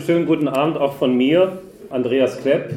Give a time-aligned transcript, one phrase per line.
[0.00, 1.58] Schönen guten Abend auch von mir,
[1.90, 2.72] Andreas Klepp,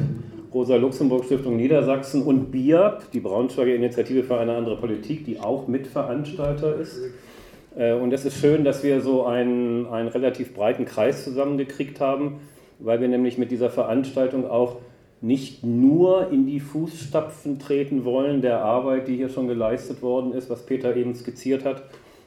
[0.52, 7.00] Rosa-Luxemburg-Stiftung Niedersachsen und BIAP, die Braunschweiger Initiative für eine andere Politik, die auch Mitveranstalter ist.
[7.76, 12.40] Äh, und es ist schön, dass wir so einen, einen relativ breiten Kreis zusammengekriegt haben,
[12.80, 14.76] weil wir nämlich mit dieser Veranstaltung auch
[15.22, 20.50] nicht nur in die Fußstapfen treten wollen der Arbeit, die hier schon geleistet worden ist,
[20.50, 21.82] was Peter eben skizziert hat,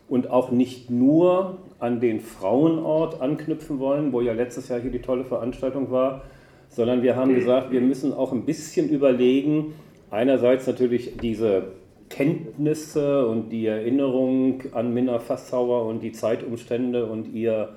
[0.10, 5.02] und auch nicht nur an den Frauenort anknüpfen wollen, wo ja letztes Jahr hier die
[5.02, 6.24] tolle Veranstaltung war,
[6.70, 9.74] sondern wir haben gesagt, wir müssen auch ein bisschen überlegen,
[10.10, 11.64] einerseits natürlich diese
[12.10, 17.70] Kenntnisse und die Erinnerung an Minna Fassauer und die Zeitumstände und ihr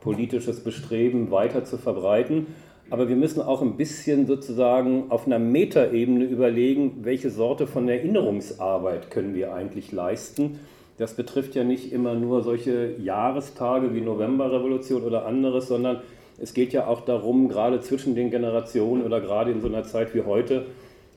[0.00, 2.46] politisches Bestreben weiter zu verbreiten.
[2.90, 9.10] Aber wir müssen auch ein bisschen sozusagen auf einer Metaebene überlegen, welche Sorte von Erinnerungsarbeit
[9.10, 10.60] können wir eigentlich leisten
[10.98, 16.00] das betrifft ja nicht immer nur solche Jahrestage wie Novemberrevolution oder anderes, sondern
[16.38, 20.14] es geht ja auch darum, gerade zwischen den Generationen oder gerade in so einer Zeit
[20.14, 20.66] wie heute,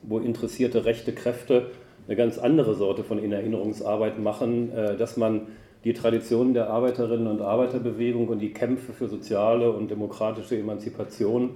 [0.02, 1.66] wo interessierte rechte Kräfte
[2.06, 5.42] eine ganz andere Sorte von Erinnerungsarbeit machen, äh, dass man
[5.84, 11.50] die Traditionen der Arbeiterinnen und Arbeiterbewegung und die Kämpfe für soziale und demokratische Emanzipation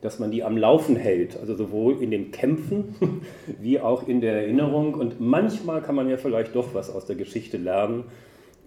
[0.00, 2.94] dass man die am Laufen hält, also sowohl in den Kämpfen
[3.60, 4.94] wie auch in der Erinnerung.
[4.94, 8.04] Und manchmal kann man ja vielleicht doch was aus der Geschichte lernen.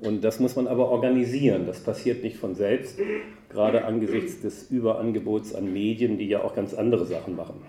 [0.01, 1.67] Und das muss man aber organisieren.
[1.67, 2.99] Das passiert nicht von selbst,
[3.49, 7.61] gerade angesichts des Überangebots an Medien, die ja auch ganz andere Sachen machen.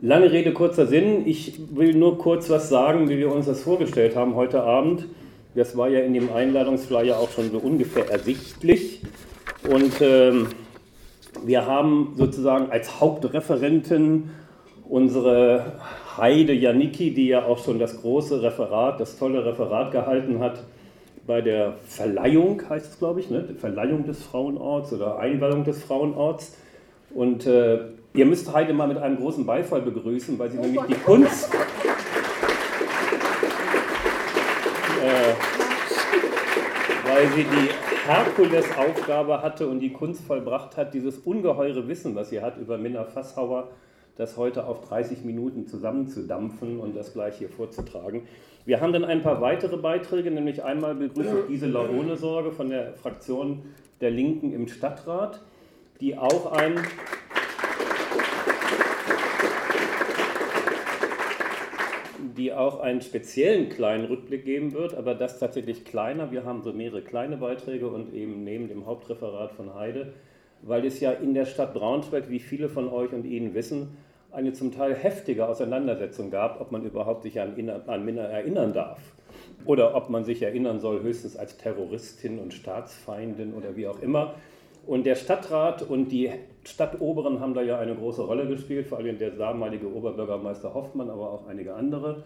[0.00, 1.26] Lange Rede, kurzer Sinn.
[1.26, 5.06] Ich will nur kurz was sagen, wie wir uns das vorgestellt haben heute Abend.
[5.56, 9.02] Das war ja in dem Einladungsflyer auch schon so ungefähr ersichtlich.
[9.68, 10.46] Und ähm,
[11.44, 14.30] wir haben sozusagen als Hauptreferentin
[14.88, 15.72] unsere
[16.16, 20.64] Heide Janicki, die ja auch schon das große Referat, das tolle Referat gehalten hat
[21.26, 23.44] bei der Verleihung, heißt es glaube ich, ne?
[23.58, 26.56] Verleihung des Frauenorts oder Einweihung des Frauenorts.
[27.14, 27.80] Und äh,
[28.14, 31.50] ihr müsst Heide mal mit einem großen Beifall begrüßen, weil sie oh nämlich die Kunst...
[34.98, 35.32] Äh,
[37.08, 42.40] weil sie die Herkulesaufgabe hatte und die Kunst vollbracht hat, dieses ungeheure Wissen, was sie
[42.40, 43.68] hat über Minna Fasshauer,
[44.16, 48.22] das heute auf 30 Minuten zusammenzudampfen und das gleich hier vorzutragen.
[48.64, 52.94] Wir haben dann ein paar weitere Beiträge, nämlich einmal begrüße ich Gisela Ohnesorge von der
[52.94, 55.42] Fraktion der Linken im Stadtrat,
[56.00, 56.80] die auch ein
[62.38, 66.30] die auch einen speziellen kleinen Rückblick geben wird, aber das tatsächlich kleiner.
[66.30, 70.14] Wir haben so mehrere kleine Beiträge und eben neben dem Hauptreferat von Heide,
[70.62, 73.96] weil es ja in der Stadt Braunschweig, wie viele von euch und Ihnen wissen,
[74.30, 77.54] eine zum Teil heftige Auseinandersetzung gab, ob man überhaupt sich an,
[77.86, 79.00] an Minna erinnern darf.
[79.64, 84.34] Oder ob man sich erinnern soll, höchstens als Terroristin und Staatsfeindin oder wie auch immer.
[84.88, 86.30] Und der Stadtrat und die
[86.64, 91.30] Stadtoberen haben da ja eine große Rolle gespielt, vor allem der damalige Oberbürgermeister Hoffmann, aber
[91.30, 92.22] auch einige andere.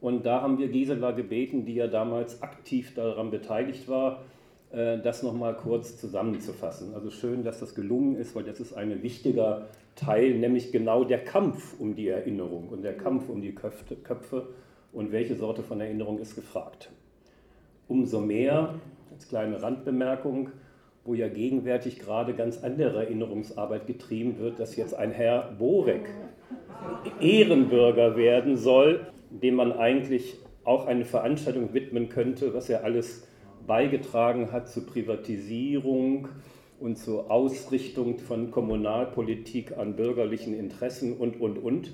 [0.00, 4.22] Und da haben wir Gisela gebeten, die ja damals aktiv daran beteiligt war,
[4.72, 6.94] äh, das nochmal kurz zusammenzufassen.
[6.94, 11.22] Also schön, dass das gelungen ist, weil das ist ein wichtiger Teil, nämlich genau der
[11.22, 14.48] Kampf um die Erinnerung und der Kampf um die Köpfe
[14.94, 16.90] und welche Sorte von Erinnerung ist gefragt.
[17.86, 18.76] Umso mehr,
[19.12, 20.52] als kleine Randbemerkung,
[21.08, 26.06] wo ja gegenwärtig gerade ganz andere Erinnerungsarbeit getrieben wird, dass jetzt ein Herr Borek
[27.18, 33.26] Ehrenbürger werden soll, dem man eigentlich auch eine Veranstaltung widmen könnte, was er alles
[33.66, 36.28] beigetragen hat zur Privatisierung
[36.78, 41.90] und zur Ausrichtung von Kommunalpolitik an bürgerlichen Interessen und, und, und.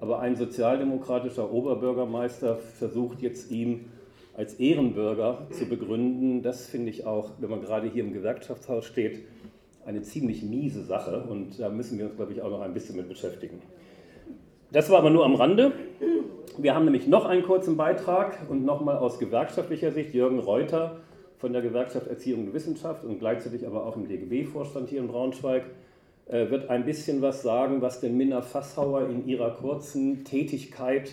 [0.00, 3.90] Aber ein sozialdemokratischer Oberbürgermeister versucht jetzt ihm
[4.36, 9.20] als Ehrenbürger zu begründen, das finde ich auch, wenn man gerade hier im Gewerkschaftshaus steht,
[9.86, 12.96] eine ziemlich miese Sache und da müssen wir uns, glaube ich, auch noch ein bisschen
[12.96, 13.60] mit beschäftigen.
[14.72, 15.72] Das war aber nur am Rande.
[16.58, 20.96] Wir haben nämlich noch einen kurzen Beitrag und nochmal aus gewerkschaftlicher Sicht Jürgen Reuter
[21.38, 25.64] von der Gewerkschaft Erziehung und Wissenschaft und gleichzeitig aber auch im DGB-Vorstand hier in Braunschweig
[26.26, 31.12] äh, wird ein bisschen was sagen, was denn Minna Fasshauer in ihrer kurzen Tätigkeit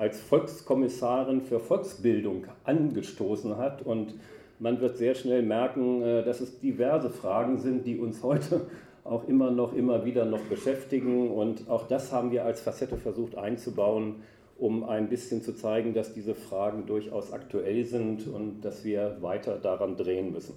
[0.00, 3.82] als Volkskommissarin für Volksbildung angestoßen hat.
[3.82, 4.14] Und
[4.58, 8.62] man wird sehr schnell merken, äh, dass es diverse Fragen sind, die uns heute
[9.04, 11.30] auch immer noch, immer wieder noch beschäftigen.
[11.30, 14.22] Und auch das haben wir als Facette versucht einzubauen,
[14.58, 19.58] um ein bisschen zu zeigen, dass diese Fragen durchaus aktuell sind und dass wir weiter
[19.58, 20.54] daran drehen müssen.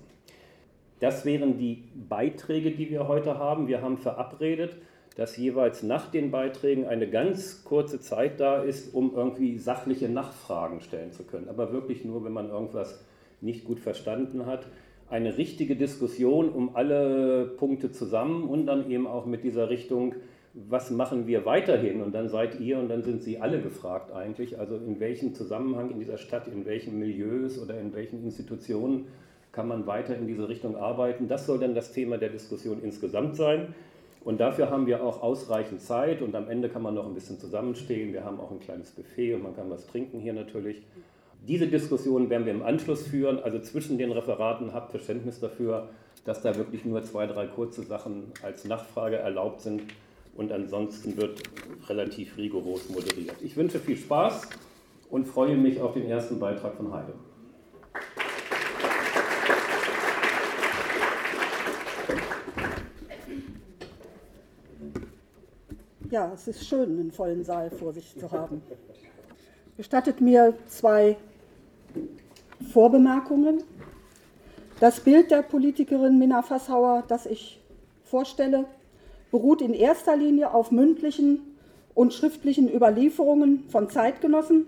[1.02, 3.68] Das wären die Beiträge, die wir heute haben.
[3.68, 4.78] Wir haben verabredet,
[5.16, 10.82] dass jeweils nach den Beiträgen eine ganz kurze Zeit da ist, um irgendwie sachliche Nachfragen
[10.82, 11.50] stellen zu können.
[11.50, 13.04] Aber wirklich nur, wenn man irgendwas
[13.42, 14.66] nicht gut verstanden hat.
[15.10, 20.16] eine richtige Diskussion um alle Punkte zusammen und dann eben auch mit dieser Richtung,
[20.54, 22.02] was machen wir weiterhin?
[22.02, 25.92] Und dann seid ihr und dann sind Sie alle gefragt eigentlich, also in welchem Zusammenhang
[25.92, 29.06] in dieser Stadt, in welchen Milieus oder in welchen Institutionen
[29.52, 31.28] kann man weiter in diese Richtung arbeiten.
[31.28, 33.76] Das soll dann das Thema der Diskussion insgesamt sein.
[34.24, 37.40] Und dafür haben wir auch ausreichend Zeit und am Ende kann man noch ein bisschen
[37.40, 38.14] zusammenstehen.
[38.14, 40.82] Wir haben auch ein kleines Buffet und man kann was trinken hier natürlich.
[41.46, 45.90] Diese Diskussion werden wir im Anschluss führen, also zwischen den Referaten habt Verständnis dafür,
[46.24, 49.82] dass da wirklich nur zwei, drei kurze Sachen als Nachfrage erlaubt sind
[50.38, 51.44] und ansonsten wird
[51.90, 53.36] relativ rigoros moderiert.
[53.42, 54.48] Ich wünsche viel Spaß
[55.10, 57.14] und freue mich auf den ersten Beitrag von Heide.
[66.14, 68.62] Ja, es ist schön, einen vollen Saal vor sich zu haben.
[69.78, 71.18] Gestattet mir zwei
[72.72, 73.64] Vorbemerkungen.
[74.80, 77.60] Das Bild der Politikerin Minna Fassauer, das ich
[78.04, 78.66] vorstelle,
[79.32, 81.40] beruht in erster Linie auf mündlichen
[81.96, 84.68] und schriftlichen Überlieferungen von Zeitgenossen,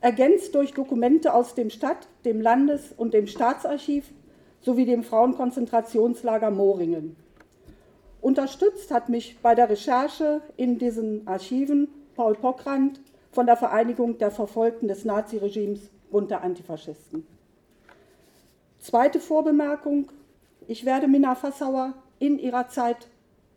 [0.00, 4.06] ergänzt durch Dokumente aus dem Stadt-, dem Landes- und dem Staatsarchiv
[4.62, 7.16] sowie dem Frauenkonzentrationslager Moringen.
[8.26, 11.86] Unterstützt hat mich bei der Recherche in diesen Archiven
[12.16, 13.00] Paul Pockrand
[13.30, 17.24] von der Vereinigung der Verfolgten des Naziregimes und der Antifaschisten.
[18.80, 20.10] Zweite Vorbemerkung.
[20.66, 23.06] Ich werde Minna Fassauer in ihrer Zeit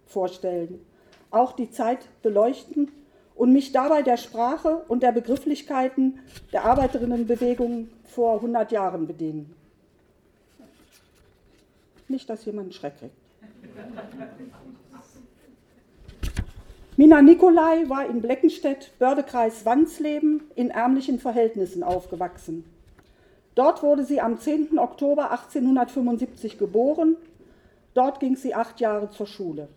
[0.06, 0.86] vorstellen,
[1.32, 2.92] auch die Zeit beleuchten
[3.34, 6.20] und mich dabei der Sprache und der Begrifflichkeiten
[6.54, 9.52] der Arbeiterinnenbewegung vor 100 Jahren bedienen.
[12.08, 13.19] Nicht, dass jemand Schreck kriegt.
[17.00, 22.66] Mina Nikolai war in Bleckenstedt, Bördekreis Wandsleben, in ärmlichen Verhältnissen aufgewachsen.
[23.56, 24.78] Dort wurde sie am 10.
[24.78, 27.16] Oktober 1875 geboren.
[27.94, 29.70] Dort ging sie acht Jahre zur Schule.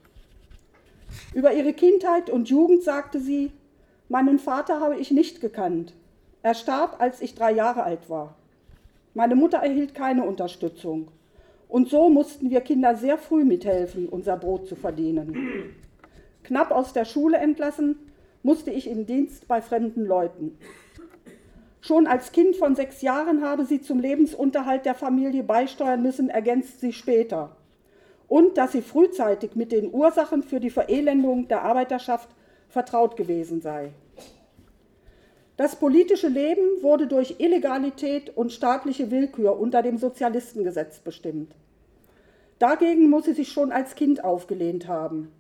[1.35, 3.53] Über ihre Kindheit und Jugend sagte sie,
[4.09, 5.95] meinen Vater habe ich nicht gekannt.
[6.43, 8.35] Er starb, als ich drei Jahre alt war.
[9.15, 11.09] Meine Mutter erhielt keine Unterstützung.
[11.73, 15.73] Und so mussten wir Kinder sehr früh mithelfen, unser Brot zu verdienen.
[16.45, 17.97] Knapp aus der Schule entlassen,
[18.43, 20.59] musste ich im Dienst bei fremden Leuten.
[21.81, 26.83] Schon als Kind von sechs Jahren habe sie zum Lebensunterhalt der Familie beisteuern müssen, ergänzt
[26.83, 27.57] sie später.
[28.29, 32.29] Und dass sie frühzeitig mit den Ursachen für die Verelendung der Arbeiterschaft
[32.69, 33.93] vertraut gewesen sei.
[35.57, 41.55] Das politische Leben wurde durch Illegalität und staatliche Willkür unter dem Sozialistengesetz bestimmt.
[42.63, 45.33] Dagegen muss sie sich schon als Kind aufgelehnt haben.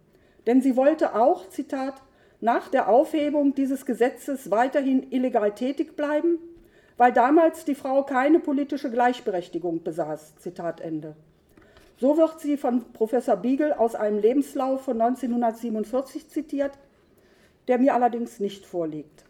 [0.49, 2.03] Denn sie wollte auch, Zitat,
[2.41, 6.41] nach der Aufhebung dieses Gesetzes weiterhin illegal tätig bleiben,
[6.97, 10.35] weil damals die Frau keine politische Gleichberechtigung besaß.
[10.39, 11.15] Zitat Ende.
[11.97, 16.73] So wird sie von Professor Biegel aus einem Lebenslauf von 1947 zitiert,
[17.69, 19.27] der mir allerdings nicht vorliegt.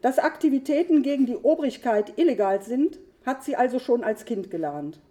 [0.00, 5.02] Dass Aktivitäten gegen die Obrigkeit illegal sind, hat sie also schon als Kind gelernt.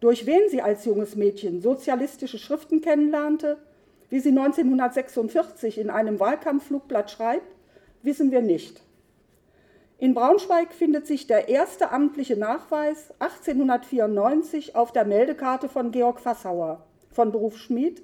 [0.00, 3.58] Durch wen sie als junges Mädchen sozialistische Schriften kennenlernte,
[4.08, 7.54] wie sie 1946 in einem Wahlkampfflugblatt schreibt,
[8.02, 8.82] wissen wir nicht.
[9.98, 16.86] In Braunschweig findet sich der erste amtliche Nachweis 1894 auf der Meldekarte von Georg Fassauer
[17.12, 18.02] von Beruf Schmid,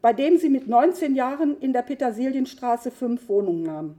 [0.00, 3.94] bei dem sie mit 19 Jahren in der Petersilienstraße fünf Wohnungen nahm.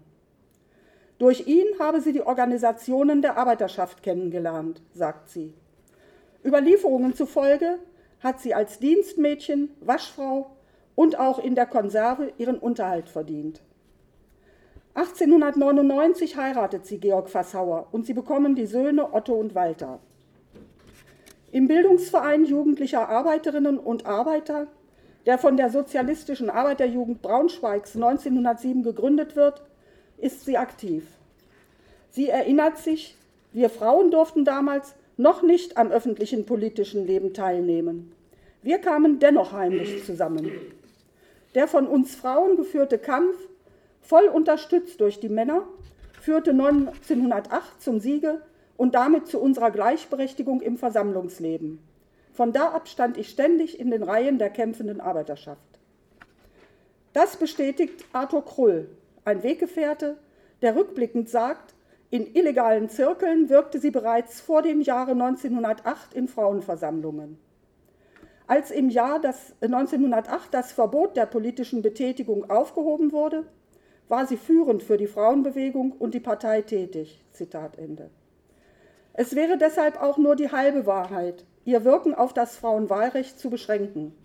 [1.20, 5.53] Durch ihn habe sie die Organisationen der Arbeiterschaft kennengelernt, sagt sie.
[6.46, 7.79] Überlieferungen zufolge
[8.20, 10.51] hat sie als Dienstmädchen, Waschfrau
[10.96, 13.62] und auch in der Konserve ihren Unterhalt verdient.
[14.96, 20.00] 1899 heiratet sie Georg Fassauer und sie bekommen die Söhne Otto und Walter.
[21.51, 24.67] Im Bildungsverein jugendlicher Arbeiterinnen und Arbeiter,
[25.27, 29.62] der von der Sozialistischen Arbeiterjugend Braunschweigs 1907 gegründet wird,
[30.17, 31.06] ist sie aktiv.
[32.10, 33.15] Sie erinnert sich,
[33.53, 38.13] wir Frauen durften damals noch nicht am öffentlichen politischen Leben teilnehmen.
[38.62, 40.51] Wir kamen dennoch heimlich zusammen.
[41.55, 43.36] Der von uns Frauen geführte Kampf,
[44.01, 45.67] voll unterstützt durch die Männer,
[46.21, 48.41] führte 1908 zum Siege
[48.77, 51.79] und damit zu unserer Gleichberechtigung im Versammlungsleben.
[52.33, 55.62] Von da ab stand ich ständig in den Reihen der kämpfenden Arbeiterschaft.
[57.13, 58.88] Das bestätigt Arthur Krull,
[59.25, 60.17] ein Weggefährte,
[60.62, 61.74] der rückblickend sagt,
[62.09, 67.37] in illegalen Zirkeln wirkte sie bereits vor dem Jahre 1908 in Frauenversammlungen.
[68.47, 73.45] Als im Jahr das, 1908 das Verbot der politischen Betätigung aufgehoben wurde,
[74.07, 77.21] war sie führend für die Frauenbewegung und die Partei tätig.
[77.33, 78.09] Zitat Ende.
[79.11, 84.15] Es wäre deshalb auch nur die halbe Wahrheit, ihr Wirken auf das Frauenwahlrecht zu beschränken.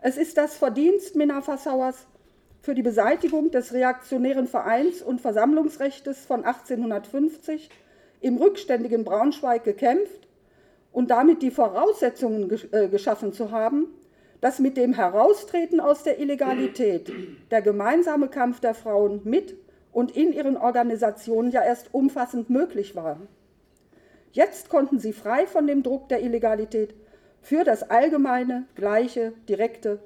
[0.00, 2.06] Es ist das Verdienst Minna Fassauers,
[2.64, 7.68] für die Beseitigung des reaktionären Vereins- und Versammlungsrechts von 1850
[8.22, 10.26] im rückständigen Braunschweig gekämpft
[10.90, 13.88] und damit die Voraussetzungen äh, geschaffen zu haben,
[14.40, 17.12] dass mit dem Heraustreten aus der Illegalität
[17.50, 19.54] der gemeinsame Kampf der Frauen mit
[19.92, 23.20] und in ihren Organisationen ja erst umfassend möglich war.
[24.32, 26.94] Jetzt konnten sie frei von dem Druck der Illegalität
[27.42, 29.98] für das allgemeine, gleiche, direkte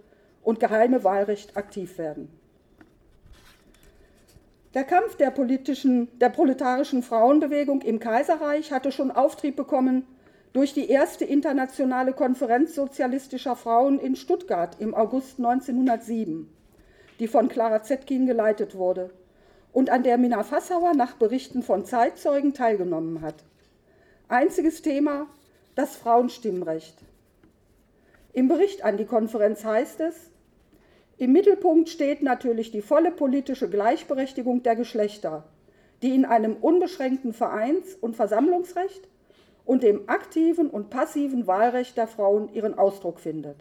[0.43, 2.38] und geheime Wahlrecht aktiv werden.
[4.75, 10.07] Der Kampf der, politischen, der proletarischen Frauenbewegung im Kaiserreich hatte schon Auftrieb bekommen
[10.53, 16.53] durch die erste internationale Konferenz sozialistischer Frauen in Stuttgart im August 1907,
[17.19, 19.11] die von Clara Zetkin geleitet wurde
[19.73, 23.45] und an der Mina Fassauer nach Berichten von Zeitzeugen teilgenommen hat.
[24.29, 25.27] Einziges Thema
[25.77, 26.99] das Frauenstimmrecht.
[28.33, 30.31] Im Bericht an die Konferenz heißt es,
[31.19, 35.45] im Mittelpunkt steht natürlich die volle politische Gleichberechtigung der Geschlechter,
[36.01, 39.09] die in einem unbeschränkten Vereins- und Versammlungsrecht
[39.65, 43.57] und dem aktiven und passiven Wahlrecht der Frauen ihren Ausdruck findet.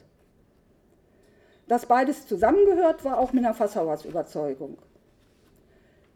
[1.67, 4.77] Dass beides zusammengehört, war auch Minna Fassauers Überzeugung.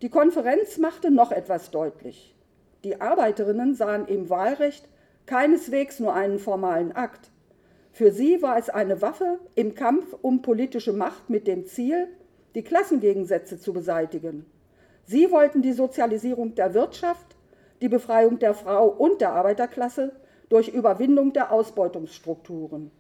[0.01, 2.35] Die Konferenz machte noch etwas deutlich.
[2.83, 4.87] Die Arbeiterinnen sahen im Wahlrecht
[5.25, 7.31] keineswegs nur einen formalen Akt,
[7.91, 12.07] für sie war es eine Waffe im Kampf um politische Macht mit dem Ziel,
[12.55, 14.45] die Klassengegensätze zu beseitigen.
[15.05, 17.35] Sie wollten die Sozialisierung der Wirtschaft,
[17.81, 20.13] die Befreiung der Frau und der Arbeiterklasse
[20.47, 22.91] durch Überwindung der Ausbeutungsstrukturen.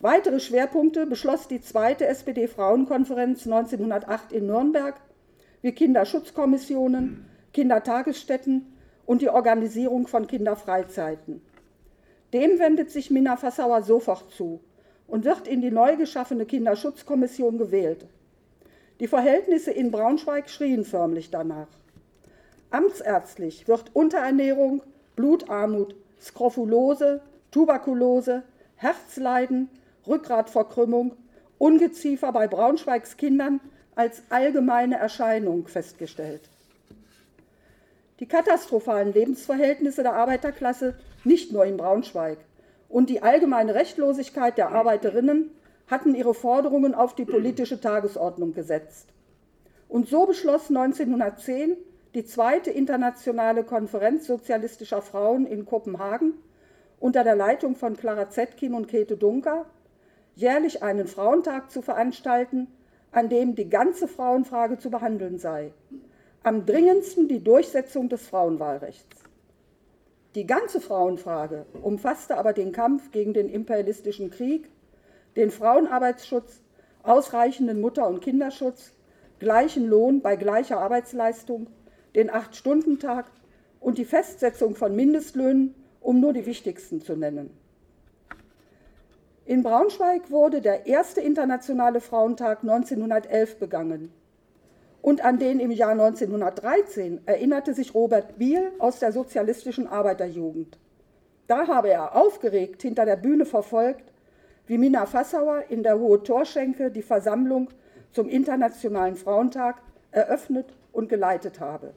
[0.00, 5.00] Weitere Schwerpunkte beschloss die zweite SPD-Frauenkonferenz 1908 in Nürnberg,
[5.60, 11.40] wie Kinderschutzkommissionen, Kindertagesstätten und die Organisierung von Kinderfreizeiten.
[12.32, 14.60] Dem wendet sich Minna Fassauer sofort zu
[15.06, 18.06] und wird in die neu geschaffene Kinderschutzkommission gewählt.
[19.00, 21.68] Die Verhältnisse in Braunschweig schrien förmlich danach.
[22.70, 24.82] Amtsärztlich wird Unterernährung,
[25.16, 27.20] Blutarmut, Skrophulose,
[27.50, 28.44] Tuberkulose,
[28.76, 29.68] Herzleiden,
[30.06, 31.14] Rückgratverkrümmung,
[31.58, 33.60] Ungeziefer bei Braunschweigs Kindern
[33.94, 36.48] als allgemeine Erscheinung festgestellt.
[38.22, 42.38] Die katastrophalen Lebensverhältnisse der Arbeiterklasse nicht nur in Braunschweig.
[42.88, 45.50] Und die allgemeine Rechtlosigkeit der Arbeiterinnen
[45.88, 49.08] hatten ihre Forderungen auf die politische Tagesordnung gesetzt.
[49.88, 51.76] Und so beschloss 1910
[52.14, 56.34] die zweite internationale Konferenz sozialistischer Frauen in Kopenhagen
[57.00, 59.66] unter der Leitung von Clara Zetkin und Käthe Dunker,
[60.36, 62.68] jährlich einen Frauentag zu veranstalten,
[63.10, 65.72] an dem die ganze Frauenfrage zu behandeln sei.
[66.44, 69.22] Am dringendsten die Durchsetzung des Frauenwahlrechts.
[70.34, 74.68] Die ganze Frauenfrage umfasste aber den Kampf gegen den imperialistischen Krieg,
[75.36, 76.60] den Frauenarbeitsschutz,
[77.04, 78.92] ausreichenden Mutter- und Kinderschutz,
[79.38, 81.68] gleichen Lohn bei gleicher Arbeitsleistung,
[82.16, 83.30] den Acht-Stunden-Tag
[83.78, 87.56] und die Festsetzung von Mindestlöhnen, um nur die wichtigsten zu nennen.
[89.44, 94.12] In Braunschweig wurde der erste internationale Frauentag 1911 begangen
[95.02, 100.78] und an den im Jahr 1913 erinnerte sich Robert Biel aus der sozialistischen Arbeiterjugend.
[101.48, 104.12] Da habe er aufgeregt hinter der Bühne verfolgt,
[104.68, 107.68] wie Mina Fassauer in der Hohe Torschenke die Versammlung
[108.12, 109.82] zum Internationalen Frauentag
[110.12, 111.94] eröffnet und geleitet habe.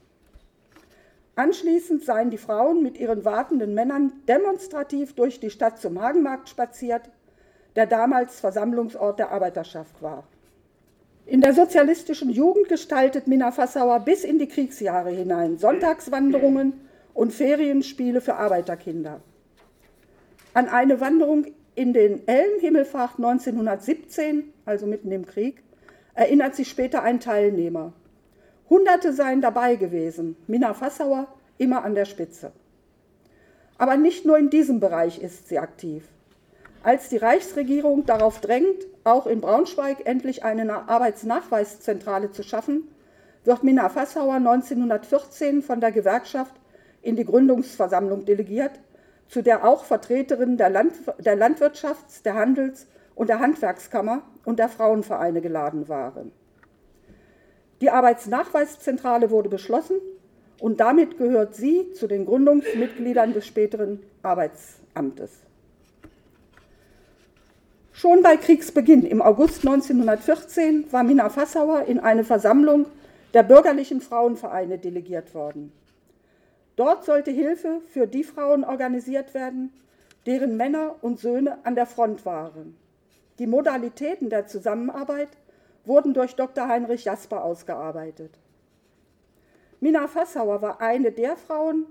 [1.35, 7.11] Anschließend seien die Frauen mit ihren wartenden Männern demonstrativ durch die Stadt zum Hagenmarkt spaziert,
[7.75, 10.23] der damals Versammlungsort der Arbeiterschaft war.
[11.27, 16.73] In der sozialistischen Jugend gestaltet Minna Fassauer bis in die Kriegsjahre hinein Sonntagswanderungen
[17.15, 19.21] und Ferienspiele für Arbeiterkinder.
[20.53, 25.63] An eine Wanderung in den Elmhimmelfahrt 1917, also mitten im Krieg,
[26.13, 27.93] erinnert sich später ein Teilnehmer.
[28.69, 31.27] Hunderte seien dabei gewesen, Minna Fassauer
[31.57, 32.51] immer an der Spitze.
[33.79, 36.03] Aber nicht nur in diesem Bereich ist sie aktiv.
[36.85, 42.87] Als die Reichsregierung darauf drängt, auch in Braunschweig endlich eine Arbeitsnachweiszentrale zu schaffen,
[43.43, 46.53] wird Minna Fassauer 1914 von der Gewerkschaft
[47.01, 48.79] in die Gründungsversammlung delegiert,
[49.27, 54.69] zu der auch Vertreterinnen der, Land der Landwirtschafts-, der Handels- und der Handwerkskammer und der
[54.69, 56.31] Frauenvereine geladen waren.
[57.81, 59.95] Die Arbeitsnachweiszentrale wurde beschlossen
[60.59, 65.45] und damit gehört sie zu den Gründungsmitgliedern des späteren Arbeitsamtes.
[67.97, 72.87] Schon bei Kriegsbeginn im August 1914 war Minna Fassauer in eine Versammlung
[73.33, 75.71] der bürgerlichen Frauenvereine delegiert worden.
[76.75, 79.71] Dort sollte Hilfe für die Frauen organisiert werden,
[80.25, 82.75] deren Männer und Söhne an der Front waren.
[83.39, 85.29] Die Modalitäten der Zusammenarbeit
[85.85, 86.67] wurden durch Dr.
[86.67, 88.31] Heinrich Jasper ausgearbeitet.
[89.79, 91.85] Mina Fassauer war eine der Frauen,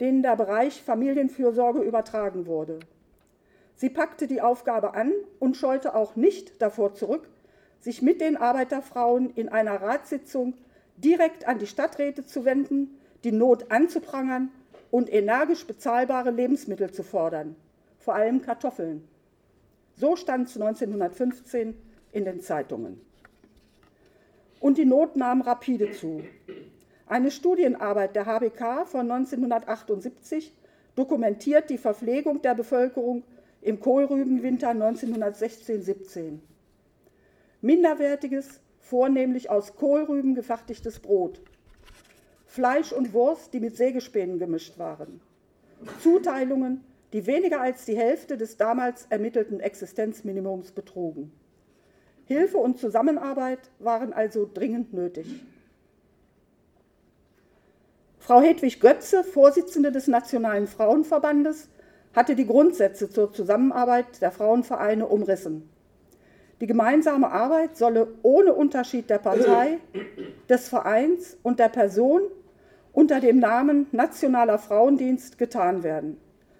[0.00, 2.78] denen der Bereich Familienfürsorge übertragen wurde.
[3.82, 7.28] Sie packte die Aufgabe an und scheute auch nicht davor zurück,
[7.80, 10.54] sich mit den Arbeiterfrauen in einer Ratssitzung
[10.98, 14.52] direkt an die Stadträte zu wenden, die Not anzuprangern
[14.92, 17.56] und energisch bezahlbare Lebensmittel zu fordern,
[17.98, 19.02] vor allem Kartoffeln.
[19.96, 21.74] So stand es 1915
[22.12, 23.00] in den Zeitungen.
[24.60, 26.22] Und die Not nahm rapide zu.
[27.08, 30.54] Eine Studienarbeit der HBK von 1978
[30.94, 33.24] dokumentiert die Verpflegung der Bevölkerung
[33.62, 36.38] im Kohlrübenwinter 1916-17.
[37.60, 41.40] Minderwertiges, vornehmlich aus Kohlrüben gefertigtes Brot,
[42.44, 45.20] Fleisch und Wurst, die mit Sägespänen gemischt waren,
[46.00, 51.32] Zuteilungen, die weniger als die Hälfte des damals ermittelten Existenzminimums betrugen.
[52.26, 55.26] Hilfe und Zusammenarbeit waren also dringend nötig.
[58.18, 61.68] Frau Hedwig Götze, Vorsitzende des Nationalen Frauenverbandes,
[62.14, 65.68] hatte die Grundsätze zur Zusammenarbeit der Frauenvereine umrissen.
[66.60, 69.78] Die gemeinsame Arbeit solle ohne Unterschied der Partei,
[70.48, 72.22] des Vereins und der Person
[72.92, 76.18] unter dem Namen Nationaler Frauendienst getan werden.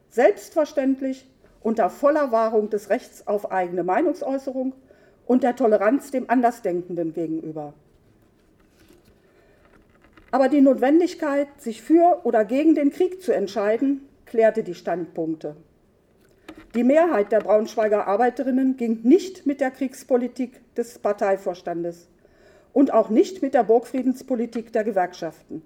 [0.09, 1.31] Selbstverständlich
[1.61, 4.75] unter voller Wahrung des Rechts auf eigene Meinungsäußerung
[5.27, 7.75] und der Toleranz dem Andersdenkenden gegenüber.
[10.33, 15.57] Aber die Notwendigkeit, sich für oder gegen den Krieg zu entscheiden, klärte die Standpunkte.
[16.75, 22.09] Die Mehrheit der Braunschweiger Arbeiterinnen ging nicht mit der Kriegspolitik des Parteivorstandes
[22.73, 25.61] und auch nicht mit der Burgfriedenspolitik der Gewerkschaften.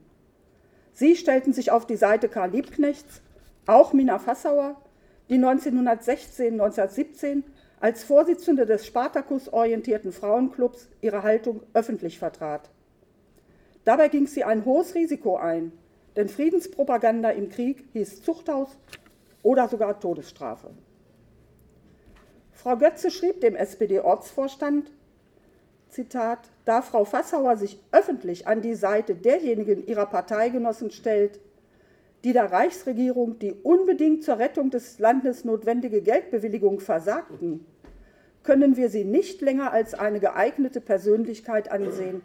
[0.92, 3.22] Sie stellten sich auf die Seite Karl Liebknechts,
[3.66, 4.74] auch Mina Fassauer,
[5.28, 7.44] die 1916-1917
[7.78, 12.68] als Vorsitzende des Spartakus-orientierten Frauenclubs ihre Haltung öffentlich vertrat.
[13.84, 15.70] Dabei ging sie ein hohes Risiko ein,
[16.16, 18.76] denn Friedenspropaganda im Krieg hieß Zuchthaus
[19.42, 20.70] oder sogar Todesstrafe.
[22.52, 24.90] Frau Götze schrieb dem SPD-Ortsvorstand,
[25.90, 31.38] Zitat, da Frau Fassauer sich öffentlich an die Seite derjenigen ihrer Parteigenossen stellt,
[32.24, 37.64] die der Reichsregierung die unbedingt zur Rettung des Landes notwendige Geldbewilligung versagten,
[38.42, 42.22] können wir sie nicht länger als eine geeignete Persönlichkeit ansehen,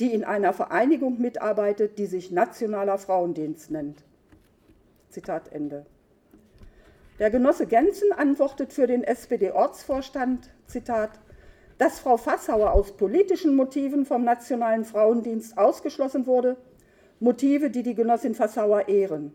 [0.00, 4.02] die in einer Vereinigung mitarbeitet, die sich Nationaler Frauendienst nennt.
[5.08, 5.86] Zitat Ende.
[7.20, 11.20] Der Genosse Genzen antwortet für den SPD-Ortsvorstand, Zitat,
[11.78, 16.56] dass Frau Fassauer aus politischen Motiven vom Nationalen Frauendienst ausgeschlossen wurde,
[17.20, 19.32] Motive, die die Genossin Fassauer ehren.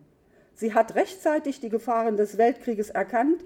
[0.54, 3.46] Sie hat rechtzeitig die Gefahren des Weltkrieges erkannt,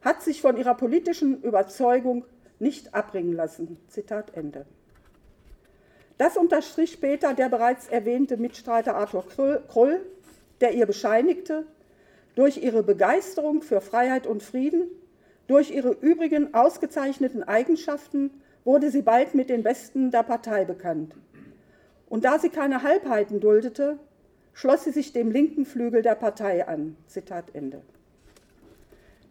[0.00, 2.24] hat sich von ihrer politischen Überzeugung
[2.60, 3.76] nicht abbringen lassen.
[3.88, 4.66] Zitat Ende.
[6.18, 9.24] Das unterstrich später der bereits erwähnte Mitstreiter Arthur
[9.68, 10.04] Krull,
[10.60, 11.64] der ihr bescheinigte,
[12.34, 14.88] durch ihre Begeisterung für Freiheit und Frieden,
[15.46, 18.30] durch ihre übrigen ausgezeichneten Eigenschaften
[18.64, 21.14] wurde sie bald mit den Besten der Partei bekannt.
[22.08, 23.98] Und da sie keine Halbheiten duldete,
[24.52, 26.96] schloss sie sich dem linken Flügel der Partei an.
[27.06, 27.80] Zitat Ende.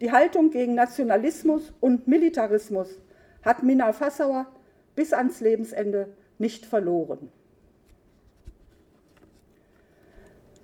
[0.00, 2.88] Die Haltung gegen Nationalismus und Militarismus
[3.42, 4.46] hat Minna Fassauer
[4.94, 7.30] bis ans Lebensende nicht verloren.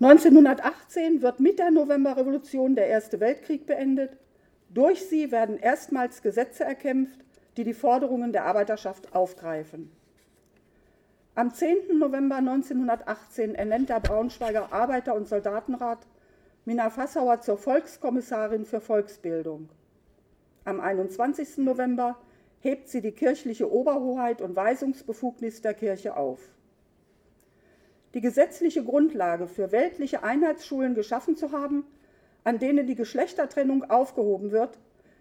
[0.00, 4.16] 1918 wird mit der Novemberrevolution der Erste Weltkrieg beendet.
[4.68, 7.20] Durch sie werden erstmals Gesetze erkämpft,
[7.56, 9.90] die die Forderungen der Arbeiterschaft aufgreifen.
[11.36, 11.98] Am 10.
[11.98, 16.06] November 1918 ernennt der Braunschweiger Arbeiter- und Soldatenrat
[16.64, 19.68] Minna Fassauer zur Volkskommissarin für Volksbildung.
[20.64, 21.58] Am 21.
[21.58, 22.16] November
[22.64, 26.40] hebt sie die kirchliche Oberhoheit und Weisungsbefugnis der Kirche auf.
[28.14, 31.84] Die gesetzliche Grundlage für weltliche Einheitsschulen geschaffen zu haben,
[32.42, 34.78] an denen die Geschlechtertrennung aufgehoben wird,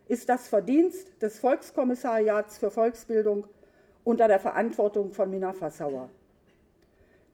[0.07, 3.45] ist das Verdienst des Volkskommissariats für Volksbildung
[4.05, 6.09] unter der Verantwortung von Mina Fassauer.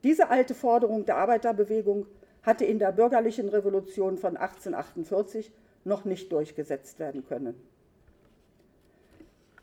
[0.03, 2.07] Diese alte Forderung der Arbeiterbewegung
[2.41, 5.51] hatte in der bürgerlichen Revolution von 1848
[5.83, 7.53] noch nicht durchgesetzt werden können.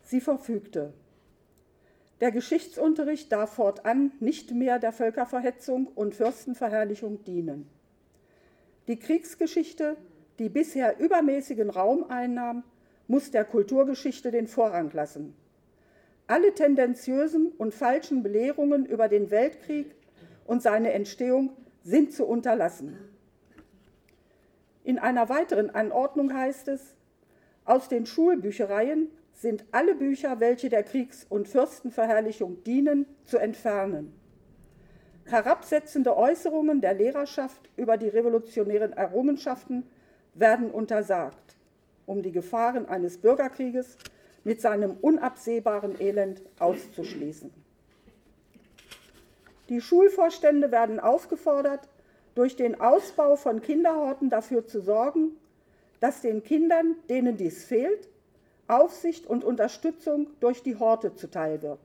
[0.06, 0.94] Sie verfügte,
[2.20, 7.68] der Geschichtsunterricht darf fortan nicht mehr der Völkerverhetzung und Fürstenverherrlichung dienen.
[8.86, 9.96] Die Kriegsgeschichte,
[10.38, 12.62] die bisher übermäßigen Raum einnahm,
[13.08, 15.34] muss der Kulturgeschichte den Vorrang lassen.
[16.28, 19.92] Alle tendenziösen und falschen Belehrungen über den Weltkrieg
[20.46, 21.50] und seine Entstehung
[21.82, 22.96] sind zu unterlassen.
[24.84, 26.94] In einer weiteren Anordnung heißt es,
[27.64, 34.12] aus den Schulbüchereien sind alle Bücher, welche der Kriegs- und Fürstenverherrlichung dienen, zu entfernen.
[35.26, 39.84] Herabsetzende Äußerungen der Lehrerschaft über die revolutionären Errungenschaften
[40.34, 41.56] werden untersagt,
[42.06, 43.98] um die Gefahren eines Bürgerkrieges
[44.44, 47.52] mit seinem unabsehbaren Elend auszuschließen.
[49.68, 51.88] Die Schulvorstände werden aufgefordert,
[52.36, 55.36] durch den Ausbau von Kinderhorten dafür zu sorgen,
[56.00, 58.08] dass den Kindern, denen dies fehlt,
[58.68, 61.80] Aufsicht und Unterstützung durch die Horte zuteil wird.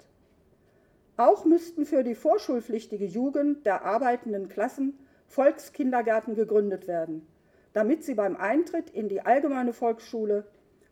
[1.18, 7.28] Auch müssten für die vorschulpflichtige Jugend der arbeitenden Klassen Volkskindergärten gegründet werden,
[7.74, 10.46] damit sie beim Eintritt in die allgemeine Volksschule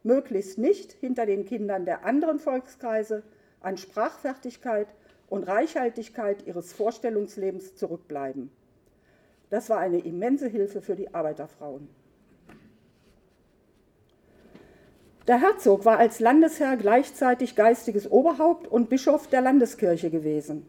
[0.03, 3.23] möglichst nicht hinter den Kindern der anderen Volkskreise
[3.59, 4.87] an Sprachfertigkeit
[5.27, 8.51] und Reichhaltigkeit ihres Vorstellungslebens zurückbleiben.
[9.49, 11.89] Das war eine immense Hilfe für die Arbeiterfrauen.
[15.29, 20.65] Der Herzog war als Landesherr gleichzeitig geistiges Oberhaupt und Bischof der Landeskirche gewesen.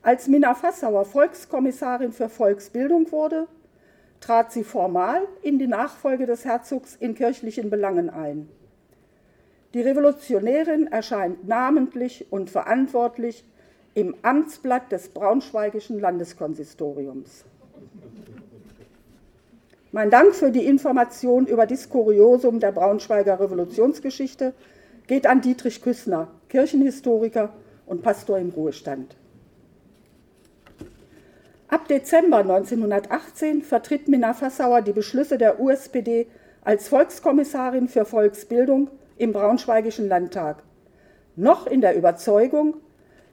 [0.00, 3.48] Als Minna Fassauer Volkskommissarin für Volksbildung wurde,
[4.20, 8.48] trat sie formal in die Nachfolge des Herzogs in kirchlichen Belangen ein.
[9.74, 13.44] Die Revolutionärin erscheint namentlich und verantwortlich
[13.92, 17.44] im Amtsblatt des Braunschweigischen Landeskonsistoriums.
[19.96, 24.52] Mein Dank für die Information über das Kuriosum der Braunschweiger Revolutionsgeschichte
[25.06, 27.54] geht an Dietrich Küssner, Kirchenhistoriker
[27.86, 29.16] und Pastor im Ruhestand.
[31.68, 36.26] Ab Dezember 1918 vertritt Minna Fassauer die Beschlüsse der USPD
[36.62, 40.62] als Volkskommissarin für Volksbildung im Braunschweigischen Landtag,
[41.36, 42.76] noch in der Überzeugung,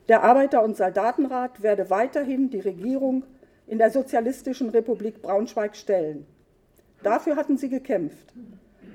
[0.08, 3.24] der Arbeiter- und Soldatenrat werde weiterhin die Regierung
[3.66, 6.26] in der Sozialistischen Republik Braunschweig stellen.
[7.04, 8.32] Dafür hatten sie gekämpft.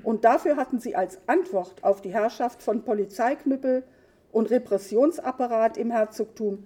[0.04, 3.84] Und dafür hatten sie als Antwort auf die Herrschaft von Polizeiknüppel
[4.32, 6.66] und Repressionsapparat im Herzogtum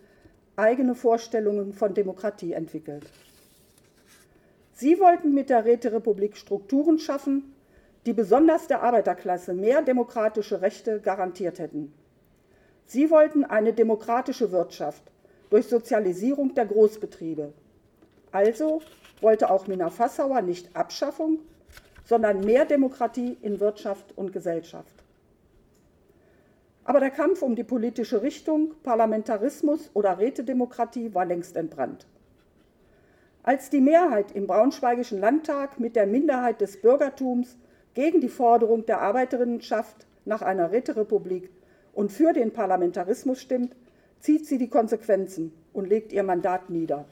[0.55, 3.05] eigene Vorstellungen von Demokratie entwickelt.
[4.71, 7.53] Sie wollten mit der Räterepublik Strukturen schaffen,
[8.05, 11.93] die besonders der Arbeiterklasse mehr demokratische Rechte garantiert hätten.
[12.85, 15.03] Sie wollten eine demokratische Wirtschaft
[15.49, 17.53] durch Sozialisierung der Großbetriebe.
[18.33, 18.81] Also
[19.21, 21.39] wollte auch Mina Fassauer nicht Abschaffung,
[22.03, 25.03] sondern mehr Demokratie in Wirtschaft und Gesellschaft.
[26.83, 32.07] Aber der Kampf um die politische Richtung, Parlamentarismus oder Rätedemokratie war längst entbrannt.
[33.43, 37.57] Als die Mehrheit im Braunschweigischen Landtag mit der Minderheit des Bürgertums
[37.93, 41.51] gegen die Forderung der Arbeiterinnenschaft nach einer Räterepublik
[41.93, 43.75] und für den Parlamentarismus stimmt,
[44.19, 47.05] zieht sie die Konsequenzen und legt ihr Mandat nieder.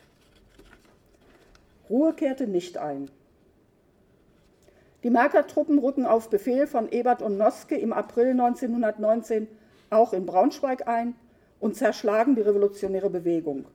[1.91, 3.11] Ruhe kehrte nicht ein.
[5.03, 9.49] Die Merker-Truppen rücken auf Befehl von Ebert und Noske im April 1919
[9.89, 11.15] auch in Braunschweig ein
[11.59, 13.65] und zerschlagen die revolutionäre Bewegung.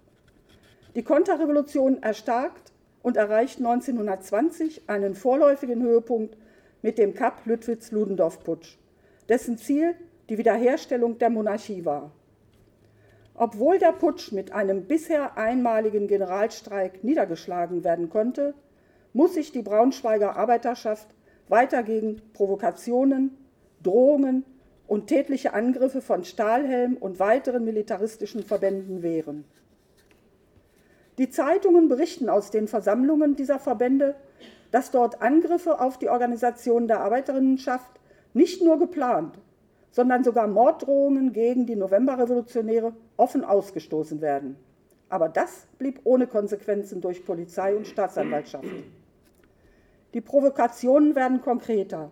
[0.94, 6.38] Die Konterrevolution erstarkt und erreicht 1920 einen vorläufigen Höhepunkt
[6.80, 8.78] mit dem Kapp-Lüttwitz-Ludendorff-Putsch,
[9.28, 9.94] dessen Ziel
[10.30, 12.12] die Wiederherstellung der Monarchie war.
[13.38, 18.54] Obwohl der Putsch mit einem bisher einmaligen Generalstreik niedergeschlagen werden konnte,
[19.12, 21.08] muss sich die Braunschweiger Arbeiterschaft
[21.48, 23.36] weiter gegen Provokationen,
[23.82, 24.44] Drohungen
[24.86, 29.44] und tätliche Angriffe von Stahlhelm und weiteren militaristischen Verbänden wehren.
[31.18, 34.14] Die Zeitungen berichten aus den Versammlungen dieser Verbände,
[34.70, 37.90] dass dort Angriffe auf die Organisation der Arbeiterinnenschaft
[38.34, 39.38] nicht nur geplant,
[39.96, 44.56] sondern sogar Morddrohungen gegen die Novemberrevolutionäre offen ausgestoßen werden.
[45.08, 48.68] Aber das blieb ohne Konsequenzen durch Polizei und Staatsanwaltschaft.
[50.12, 52.10] Die Provokationen werden konkreter.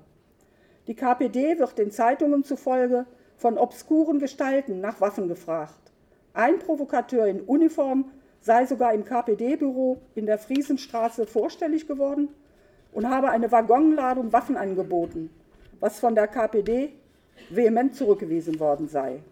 [0.87, 3.05] Die KPD wird den Zeitungen zufolge
[3.37, 5.92] von obskuren Gestalten nach Waffen gefragt.
[6.33, 8.07] Ein Provokateur in Uniform
[8.40, 12.29] sei sogar im KPD-Büro in der Friesenstraße vorstellig geworden
[12.92, 15.29] und habe eine Waggonladung Waffen angeboten,
[15.81, 16.94] was von der KPD
[17.51, 19.23] vehement zurückgewiesen worden sei.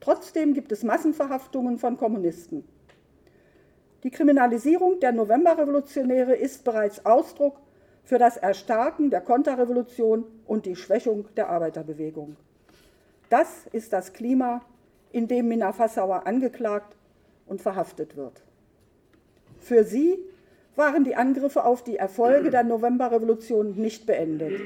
[0.00, 2.64] Trotzdem gibt es Massenverhaftungen von Kommunisten.
[4.02, 7.60] Die Kriminalisierung der Novemberrevolutionäre ist bereits Ausdruck
[8.02, 12.36] für das Erstarken der Konterrevolution und die Schwächung der Arbeiterbewegung.
[13.30, 14.62] Das ist das Klima,
[15.12, 16.96] in dem Minna Fassauer angeklagt
[17.46, 18.42] und verhaftet wird.
[19.60, 20.18] Für sie
[20.74, 24.60] waren die Angriffe auf die Erfolge der Novemberrevolution nicht beendet.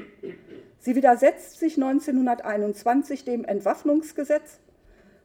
[0.87, 4.61] Sie widersetzt sich 1921 dem Entwaffnungsgesetz,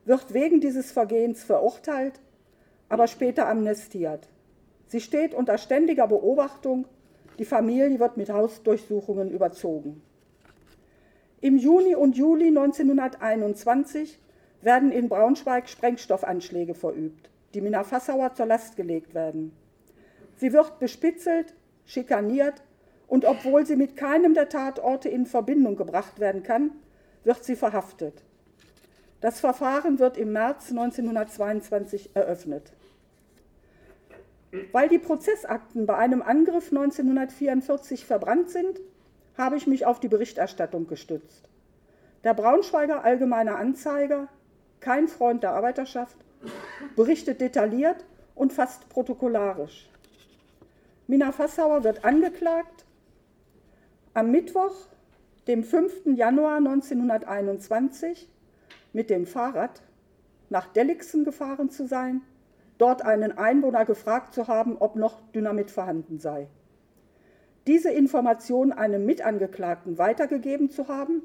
[0.05, 2.19] wird wegen dieses Vergehens verurteilt,
[2.89, 4.27] aber später amnestiert.
[4.87, 6.87] Sie steht unter ständiger Beobachtung,
[7.37, 10.01] Die Familie wird mit Hausdurchsuchungen überzogen.
[11.41, 14.19] Im Juni und Juli 1921
[14.63, 19.51] werden in Braunschweig Sprengstoffanschläge verübt, die Mina Fassauer zur Last gelegt werden.
[20.37, 21.53] Sie wird bespitzelt,
[21.85, 22.63] schikaniert
[23.11, 26.71] und obwohl sie mit keinem der Tatorte in Verbindung gebracht werden kann,
[27.25, 28.23] wird sie verhaftet.
[29.19, 32.71] Das Verfahren wird im März 1922 eröffnet.
[34.71, 38.79] Weil die Prozessakten bei einem Angriff 1944 verbrannt sind,
[39.37, 41.49] habe ich mich auf die Berichterstattung gestützt.
[42.23, 44.29] Der Braunschweiger Allgemeine Anzeiger,
[44.79, 46.15] kein Freund der Arbeiterschaft,
[46.95, 49.89] berichtet detailliert und fast protokollarisch.
[51.07, 52.80] Mina Fassauer wird angeklagt.
[54.13, 54.75] Am Mittwoch,
[55.47, 56.17] dem 5.
[56.17, 58.27] Januar 1921,
[58.91, 59.81] mit dem Fahrrad
[60.49, 62.19] nach Delixen gefahren zu sein,
[62.77, 66.47] dort einen Einwohner gefragt zu haben, ob noch Dynamit vorhanden sei.
[67.67, 71.23] Diese Information einem Mitangeklagten weitergegeben zu haben,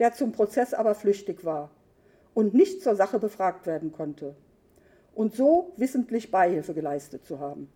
[0.00, 1.70] der zum Prozess aber flüchtig war
[2.34, 4.34] und nicht zur Sache befragt werden konnte
[5.14, 7.68] und so wissentlich Beihilfe geleistet zu haben.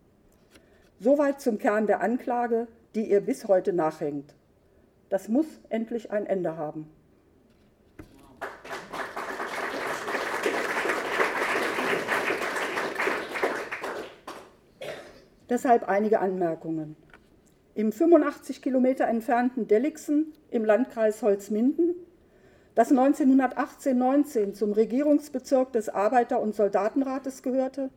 [0.98, 4.34] Soweit zum Kern der Anklage, die ihr bis heute nachhängt.
[5.08, 6.90] Das muss endlich ein Ende haben.
[15.48, 16.96] Deshalb einige Anmerkungen.
[17.74, 21.94] Im 85 Kilometer entfernten Delixen im Landkreis Holzminden
[22.74, 27.90] das 1918-19 zum Regierungsbezirk des Arbeiter- und Soldatenrates gehörte,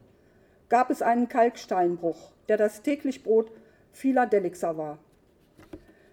[0.67, 3.51] gab es einen Kalksteinbruch, der das täglich Brot
[3.95, 4.99] vieler Delixer war.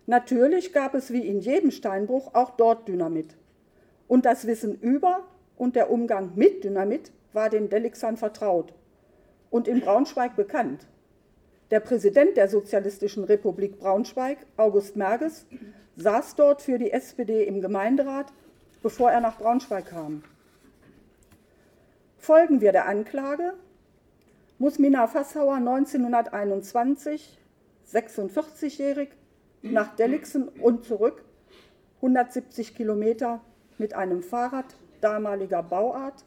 [0.07, 3.37] Natürlich gab es wie in jedem Steinbruch auch dort Dynamit.
[4.09, 5.25] Und das Wissen über
[5.57, 8.73] und der Umgang mit Dynamit war den Delixern vertraut
[9.51, 10.87] und in Braunschweig bekannt.
[11.71, 15.47] Der Präsident der Sozialistischen Republik Braunschweig, August Merges,
[15.97, 18.33] saß dort für die SPD im Gemeinderat
[18.83, 20.25] bevor er nach Braunschweig kam.
[22.19, 23.55] Folgen wir der Anklage,
[24.59, 27.39] muss Mina Fassauer 1921,
[27.87, 29.11] 46-jährig,
[29.63, 31.25] nach Delixen und zurück,
[31.97, 33.41] 170 Kilometer
[33.79, 34.67] mit einem Fahrrad
[35.01, 36.25] damaliger Bauart,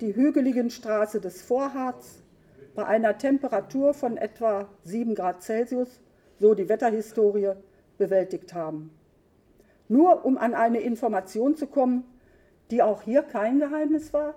[0.00, 2.22] die hügeligen Straße des Vorharz
[2.74, 6.00] bei einer Temperatur von etwa 7 Grad Celsius,
[6.38, 7.52] so die Wetterhistorie,
[7.96, 8.90] bewältigt haben
[9.88, 12.04] nur um an eine Information zu kommen,
[12.70, 14.34] die auch hier kein Geheimnis war?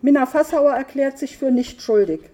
[0.00, 2.31] Minna Fassauer erklärt sich für nicht schuldig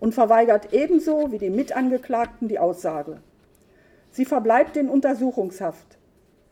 [0.00, 3.18] und verweigert ebenso wie die Mitangeklagten die Aussage.
[4.10, 5.98] Sie verbleibt in Untersuchungshaft,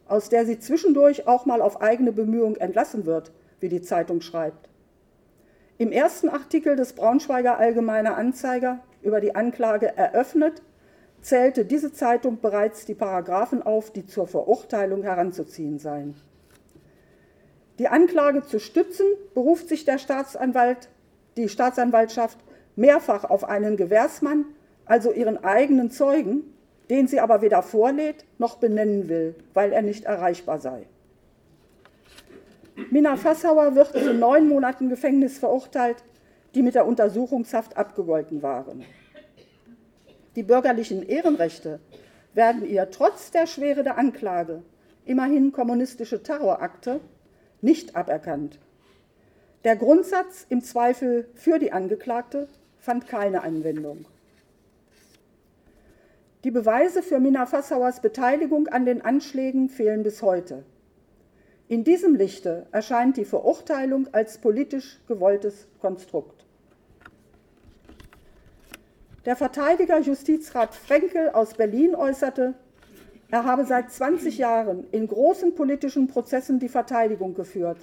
[0.09, 4.69] aus der sie zwischendurch auch mal auf eigene Bemühung entlassen wird, wie die Zeitung schreibt.
[5.79, 10.63] Im ersten Artikel des Braunschweiger Allgemeiner Anzeiger über die Anklage eröffnet
[11.23, 16.15] zählte diese Zeitung bereits die Paragraphen auf, die zur Verurteilung heranzuziehen seien.
[17.79, 20.89] Die Anklage zu stützen, beruft sich der Staatsanwalt,
[21.37, 22.39] die Staatsanwaltschaft
[22.77, 24.45] mehrfach auf einen Gewährsmann,
[24.85, 26.43] also ihren eigenen Zeugen,
[26.91, 30.87] den sie aber weder vorlädt noch benennen will, weil er nicht erreichbar sei.
[32.91, 36.03] Minna Fassauer wird zu neun Monaten Gefängnis verurteilt,
[36.55, 38.85] die mit der Untersuchungshaft abgegolten waren.
[40.37, 41.81] Die bürgerlichen Ehrenrechte
[42.35, 44.63] werden ihr trotz der Schwere der Anklage,
[45.05, 47.01] immerhin kommunistische Terrorakte,
[47.61, 48.59] nicht aberkannt.
[49.65, 52.49] Der Grundsatz im Zweifel für die Angeklagte
[52.83, 54.05] fand keine Anwendung.
[56.43, 60.65] Die Beweise für Mina Fassauers Beteiligung an den Anschlägen fehlen bis heute.
[61.69, 66.45] In diesem Lichte erscheint die Verurteilung als politisch gewolltes Konstrukt.
[69.27, 72.55] Der Verteidiger Justizrat Frenkel aus Berlin äußerte,
[73.31, 77.79] er habe seit 20 Jahren in großen politischen Prozessen die Verteidigung geführt.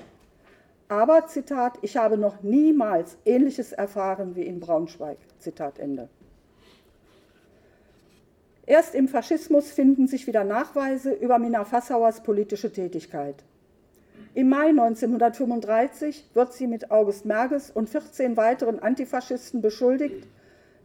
[0.89, 5.19] Aber, Zitat, ich habe noch niemals Ähnliches erfahren wie in Braunschweig.
[5.37, 6.09] Zitat Ende.
[8.65, 13.35] Erst im Faschismus finden sich wieder Nachweise über Mina Fassauers politische Tätigkeit.
[14.33, 20.27] Im Mai 1935 wird sie mit August Merges und 14 weiteren Antifaschisten beschuldigt,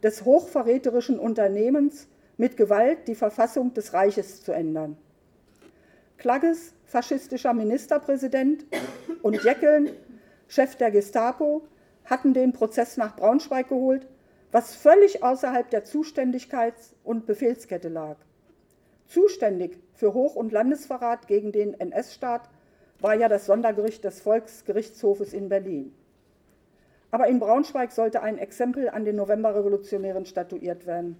[0.02, 4.98] des hochverräterischen Unternehmens, mit Gewalt die Verfassung des Reiches zu ändern.
[6.18, 8.66] Klagges, faschistischer Ministerpräsident,
[9.22, 9.90] und Jeckeln,
[10.48, 11.62] Chef der Gestapo,
[12.04, 14.06] hatten den Prozess nach Braunschweig geholt,
[14.52, 18.16] was völlig außerhalb der Zuständigkeits- und Befehlskette lag.
[19.06, 22.48] Zuständig für Hoch- und Landesverrat gegen den NS-Staat
[23.00, 25.94] war ja das Sondergericht des Volksgerichtshofes in Berlin.
[27.10, 31.16] Aber in Braunschweig sollte ein Exempel an den Novemberrevolutionären statuiert werden.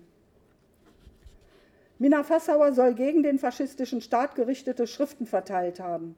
[1.99, 6.17] Minna Fassauer soll gegen den faschistischen Staat gerichtete Schriften verteilt haben.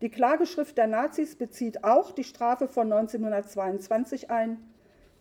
[0.00, 4.58] Die Klageschrift der Nazis bezieht auch die Strafe von 1922 ein.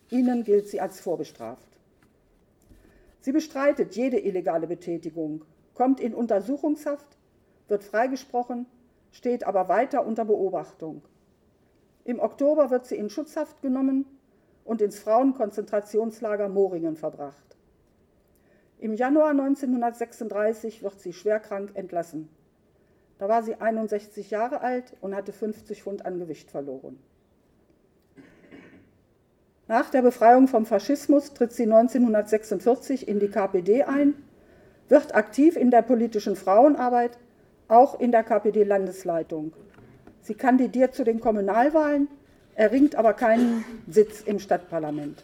[0.10, 1.67] Ihnen gilt sie als vorbestraft.
[3.19, 7.17] Sie bestreitet jede illegale Betätigung, kommt in Untersuchungshaft,
[7.67, 8.65] wird freigesprochen,
[9.12, 11.03] steht aber weiter unter Beobachtung.
[12.03, 14.06] Im Oktober wird sie in Schutzhaft genommen
[14.65, 17.52] und ins Frauenkonzentrationslager Moringen verbracht.
[18.84, 22.28] Im Januar 1936 wird sie schwerkrank entlassen.
[23.17, 27.00] Da war sie 61 Jahre alt und hatte 50 Pfund an Gewicht verloren.
[29.69, 34.15] Nach der Befreiung vom Faschismus tritt sie 1946 in die KPD ein,
[34.89, 37.17] wird aktiv in der politischen Frauenarbeit,
[37.69, 39.54] auch in der KPD-Landesleitung.
[40.24, 42.10] Sie kandidiert zu den Kommunalwahlen,
[42.56, 45.24] erringt aber keinen Sitz im Stadtparlament.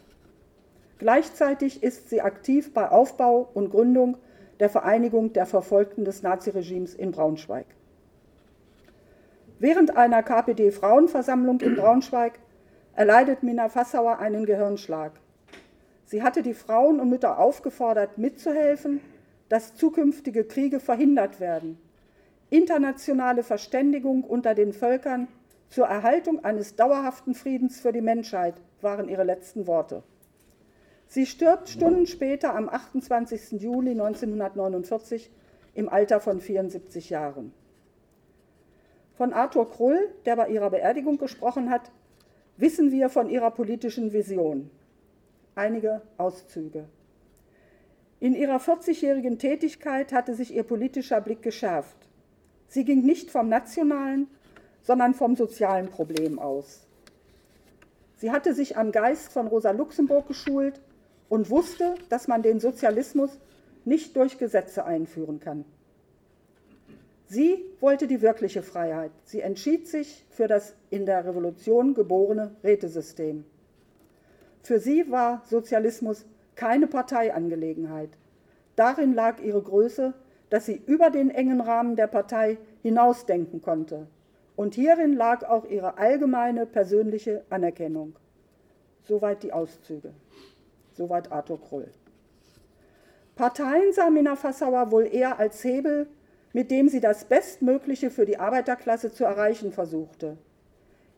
[1.00, 4.18] Gleichzeitig ist sie aktiv bei Aufbau und Gründung
[4.60, 7.66] der Vereinigung der Verfolgten des Naziregimes in Braunschweig.
[9.60, 12.40] Während einer KPD-Frauenversammlung in Braunschweig
[12.94, 15.14] erleidet Mina Fassauer einen Gehirnschlag.
[16.04, 19.00] Sie hatte die Frauen und Mütter aufgefordert, mitzuhelfen,
[19.48, 21.80] dass zukünftige Kriege verhindert werden.
[22.50, 25.30] Internationale Verständigung unter den Völkern
[25.70, 30.04] zur Erhaltung eines dauerhaften Friedens für die Menschheit waren ihre letzten Worte.
[31.12, 33.60] Sie stirbt Stunden später am 28.
[33.60, 35.32] Juli 1949
[35.74, 37.52] im Alter von 74 Jahren.
[39.16, 41.92] Von Arthur Krull, der bei ihrer Beerdigung gesprochen hat,
[42.58, 44.70] wissen wir von ihrer politischen Vision.
[45.56, 46.86] Einige Auszüge.
[48.20, 51.98] In ihrer 40-jährigen Tätigkeit hatte sich ihr politischer Blick geschärft.
[52.68, 54.28] Sie ging nicht vom nationalen,
[54.84, 56.86] sondern vom sozialen Problem aus.
[58.18, 60.80] Sie hatte sich am Geist von Rosa Luxemburg geschult
[61.30, 63.40] und wusste, dass man den Sozialismus
[63.86, 65.64] nicht durch Gesetze einführen kann.
[67.28, 69.12] Sie wollte die wirkliche Freiheit.
[69.24, 73.46] Sie entschied sich für das in der Revolution geborene Rätesystem.
[74.64, 78.10] Für sie war Sozialismus keine Parteiangelegenheit.
[78.76, 80.14] Darin lag ihre Größe,
[80.50, 84.08] dass sie über den engen Rahmen der Partei hinausdenken konnte.
[84.56, 88.16] Und hierin lag auch ihre allgemeine persönliche Anerkennung.
[89.04, 90.12] Soweit die Auszüge.
[91.00, 91.88] Soweit Arthur Krull.
[93.38, 96.08] Parteien sah Minna Fassauer wohl eher als Hebel,
[96.52, 100.38] mit dem sie das Bestmögliche für die Arbeiterklasse zu erreichen versuchte.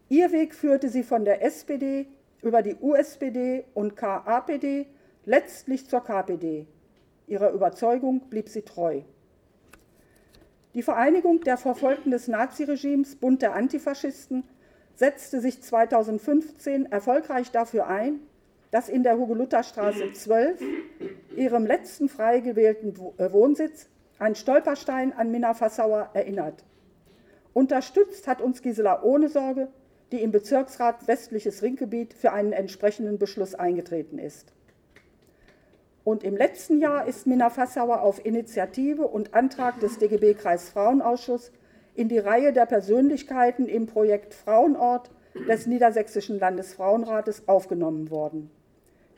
[0.08, 2.06] Ihr Weg führte sie von der SPD
[2.44, 4.86] über die USPD und KAPD
[5.26, 6.68] letztlich zur KPD.
[7.26, 9.02] Ihrer Überzeugung blieb sie treu.
[10.76, 14.44] Die Vereinigung der Verfolgten des Naziregimes, Bund der Antifaschisten,
[14.94, 18.20] setzte sich 2015 erfolgreich dafür ein,
[18.72, 20.62] dass in der Hugo-Luther-Straße 12,
[21.36, 26.64] ihrem letzten frei gewählten äh, Wohnsitz, ein Stolperstein an Minna Fassauer erinnert.
[27.54, 29.68] Unterstützt hat uns Gisela Ohnesorge,
[30.12, 34.54] die im Bezirksrat Westliches Ringgebiet für einen entsprechenden Beschluss eingetreten ist.
[36.04, 41.52] Und im letzten Jahr ist Minna Fassauer auf Initiative und Antrag des DGB Kreisfrauenausschuss
[41.94, 45.12] in die Reihe der Persönlichkeiten im Projekt Frauenort
[45.48, 48.50] des Niedersächsischen Landesfrauenrates aufgenommen worden.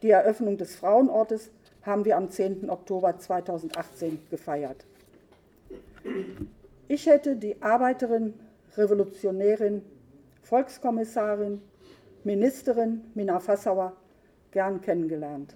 [0.03, 1.49] Die Eröffnung des Frauenortes
[1.81, 2.69] haben wir am 10.
[2.69, 4.85] Oktober 2018 gefeiert.
[6.89, 8.33] Ich hätte die Arbeiterin,
[8.75, 9.81] Revolutionärin,
[10.41, 11.61] Volkskommissarin,
[12.25, 13.93] Ministerin Mina Fassauer
[14.51, 15.55] gern kennengelernt.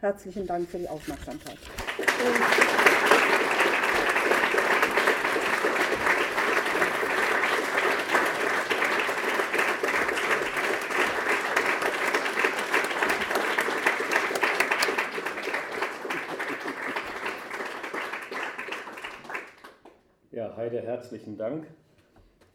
[0.00, 1.58] Herzlichen Dank für die Aufmerksamkeit.
[20.66, 20.82] Heide,
[21.16, 21.66] herzlichen Dank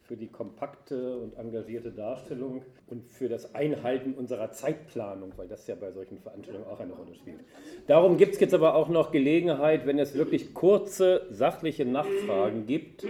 [0.02, 5.74] für die kompakte und engagierte Darstellung und für das Einhalten unserer Zeitplanung, weil das ja
[5.74, 7.40] bei solchen Veranstaltungen auch eine Rolle spielt.
[7.88, 13.04] Darum gibt es jetzt aber auch noch Gelegenheit, wenn es wirklich kurze, sachliche Nachfragen gibt,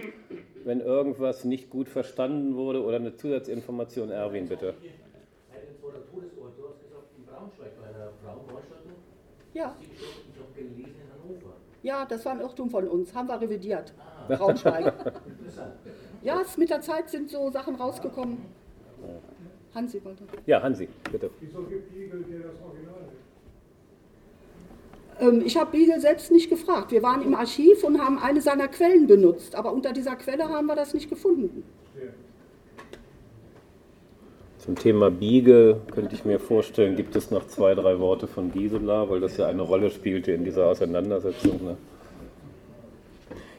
[0.65, 4.11] wenn irgendwas nicht gut verstanden wurde oder eine Zusatzinformation.
[4.11, 4.73] Erwin, bitte.
[9.53, 9.77] Ja.
[11.83, 13.93] Ja, das war ein Irrtum von uns, haben wir revidiert.
[14.29, 14.95] Braunschweig.
[16.23, 18.39] ja, mit der Zeit sind so Sachen rausgekommen.
[19.75, 20.25] Hansi wollte.
[20.47, 21.31] Ja, Hansi, bitte.
[21.41, 23.09] Wieso gibt Beagle dir das Original
[25.21, 26.91] ähm, ich habe Beagle selbst nicht gefragt.
[26.91, 30.67] Wir waren im Archiv und haben eine seiner Quellen benutzt, aber unter dieser Quelle haben
[30.67, 31.65] wir das nicht gefunden.
[34.59, 39.11] Zum Thema Biege könnte ich mir vorstellen, gibt es noch zwei, drei Worte von Gisela,
[39.11, 41.65] weil das ja eine Rolle spielte in dieser Auseinandersetzung.
[41.65, 41.77] Ne?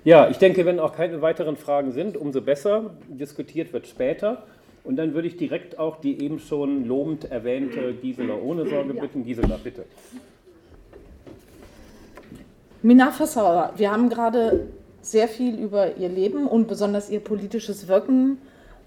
[0.06, 2.91] Ja, ich denke, wenn auch keine weiteren Fragen sind, umso besser.
[3.08, 4.43] Diskutiert wird später.
[4.84, 9.24] Und dann würde ich direkt auch die eben schon lobend erwähnte Gisela ohne Sorge bitten.
[9.24, 9.86] Gisela, bitte.
[12.82, 14.68] Mina Fassauer, wir haben gerade
[15.01, 18.39] sehr viel über ihr Leben und besonders ihr politisches Wirken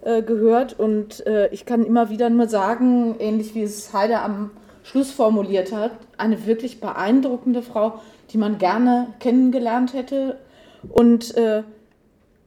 [0.02, 0.78] äh, gehört.
[0.78, 4.50] Und äh, ich kann immer wieder nur sagen, ähnlich wie es Heide am
[4.82, 8.00] Schluss formuliert hat, eine wirklich beeindruckende Frau,
[8.32, 10.36] die man gerne kennengelernt hätte.
[10.88, 11.62] Und äh,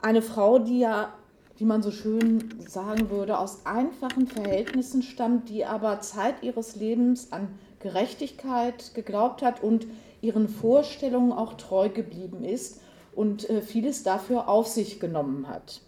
[0.02, 1.14] eine Frau, die ja,
[1.58, 7.32] wie man so schön sagen würde, aus einfachen Verhältnissen stammt, die aber Zeit ihres Lebens
[7.32, 7.50] an
[7.80, 9.88] Gerechtigkeit geglaubt hat und
[10.22, 12.82] ihren Vorstellungen auch treu geblieben ist
[13.16, 15.82] und äh, vieles dafür auf sich genommen hat.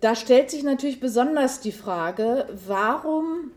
[0.00, 3.52] Da stellt sich natürlich besonders die Frage, warum,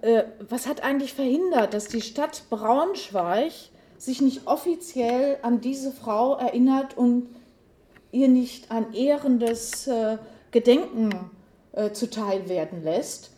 [0.00, 3.52] äh, was hat eigentlich verhindert, dass die Stadt Braunschweig
[3.98, 7.26] sich nicht offiziell an diese Frau erinnert und
[8.12, 10.18] ihr nicht ein ehrendes äh,
[10.50, 11.10] Gedenken
[11.72, 13.30] äh, zuteil werden lässt.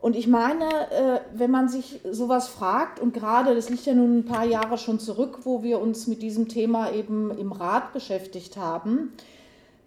[0.00, 4.18] Und ich meine, äh, wenn man sich sowas fragt, und gerade, das liegt ja nun
[4.18, 8.56] ein paar Jahre schon zurück, wo wir uns mit diesem Thema eben im Rat beschäftigt
[8.56, 9.12] haben,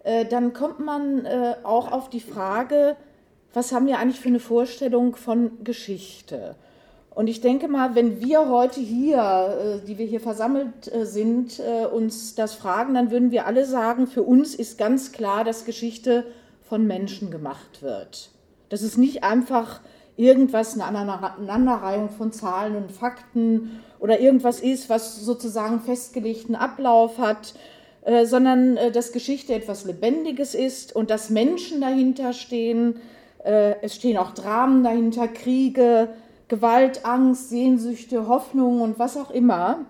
[0.04, 2.96] äh, dann kommt man äh, auch auf die Frage,
[3.52, 6.54] was haben wir eigentlich für eine Vorstellung von Geschichte?
[7.16, 11.60] Und ich denke mal, wenn wir heute hier, äh, die wir hier versammelt sind,
[11.92, 16.24] uns das fragen, dann würden wir alle sagen, für uns ist ganz klar, dass Geschichte
[16.68, 18.30] von Menschen gemacht wird.
[18.68, 19.80] Das ist nicht einfach
[20.16, 27.54] irgendwas, eine Aneinanderreihung von Zahlen und Fakten oder irgendwas ist, was sozusagen festgelegten Ablauf hat,
[28.04, 33.00] äh, sondern äh, dass Geschichte etwas Lebendiges ist und dass Menschen dahinter stehen.
[33.44, 36.08] Äh, es stehen auch Dramen dahinter, Kriege,
[36.48, 39.86] Gewalt, Angst, Sehnsüchte, Hoffnungen und was auch immer.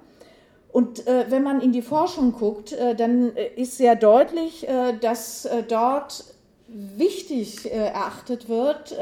[0.73, 5.49] Und äh, wenn man in die Forschung guckt, äh, dann ist sehr deutlich, äh, dass
[5.69, 6.25] dort
[6.69, 8.93] wichtig erachtet wird,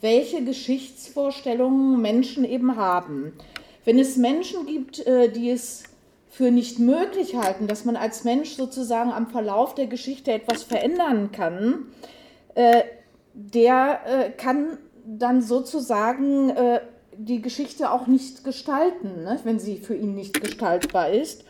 [0.00, 3.32] welche Geschichtsvorstellungen Menschen eben haben.
[3.84, 5.82] Wenn es Menschen gibt, die es
[6.30, 11.32] für nicht möglich halten, dass man als Mensch sozusagen am Verlauf der Geschichte etwas verändern
[11.32, 11.86] kann,
[12.54, 12.82] äh,
[13.34, 16.80] der äh, kann dann sozusagen äh,
[17.18, 21.44] die Geschichte auch nicht gestalten, ne, wenn sie für ihn nicht gestaltbar ist.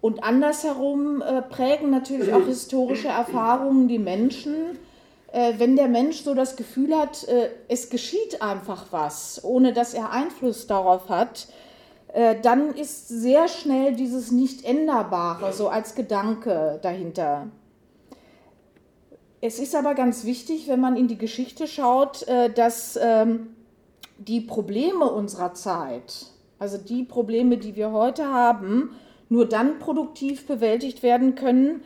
[0.00, 4.54] Und andersherum äh, prägen natürlich auch historische Erfahrungen die Menschen.
[5.32, 9.94] Äh, wenn der Mensch so das Gefühl hat, äh, es geschieht einfach was, ohne dass
[9.94, 11.46] er Einfluss darauf hat,
[12.12, 17.48] äh, dann ist sehr schnell dieses Nicht-Änderbare so als Gedanke dahinter.
[19.40, 23.53] Es ist aber ganz wichtig, wenn man in die Geschichte schaut, äh, dass ähm,
[24.18, 26.26] die Probleme unserer Zeit,
[26.58, 28.90] also die Probleme, die wir heute haben,
[29.28, 31.82] nur dann produktiv bewältigt werden können,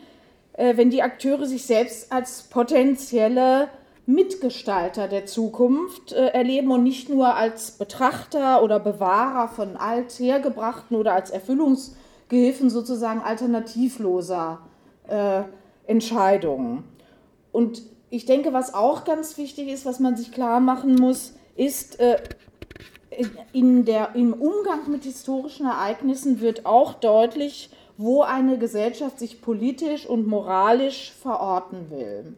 [0.52, 3.68] äh, wenn die Akteure sich selbst als potenzielle
[4.06, 11.12] Mitgestalter der Zukunft äh, erleben und nicht nur als Betrachter oder Bewahrer von althergebrachten oder
[11.12, 14.60] als Erfüllungsgehilfen sozusagen alternativloser
[15.08, 15.42] äh,
[15.86, 16.84] Entscheidungen.
[17.52, 22.00] Und ich denke, was auch ganz wichtig ist, was man sich klar machen muss, ist,
[22.00, 22.18] äh,
[23.52, 30.06] in der, im Umgang mit historischen Ereignissen wird auch deutlich, wo eine Gesellschaft sich politisch
[30.06, 32.36] und moralisch verorten will.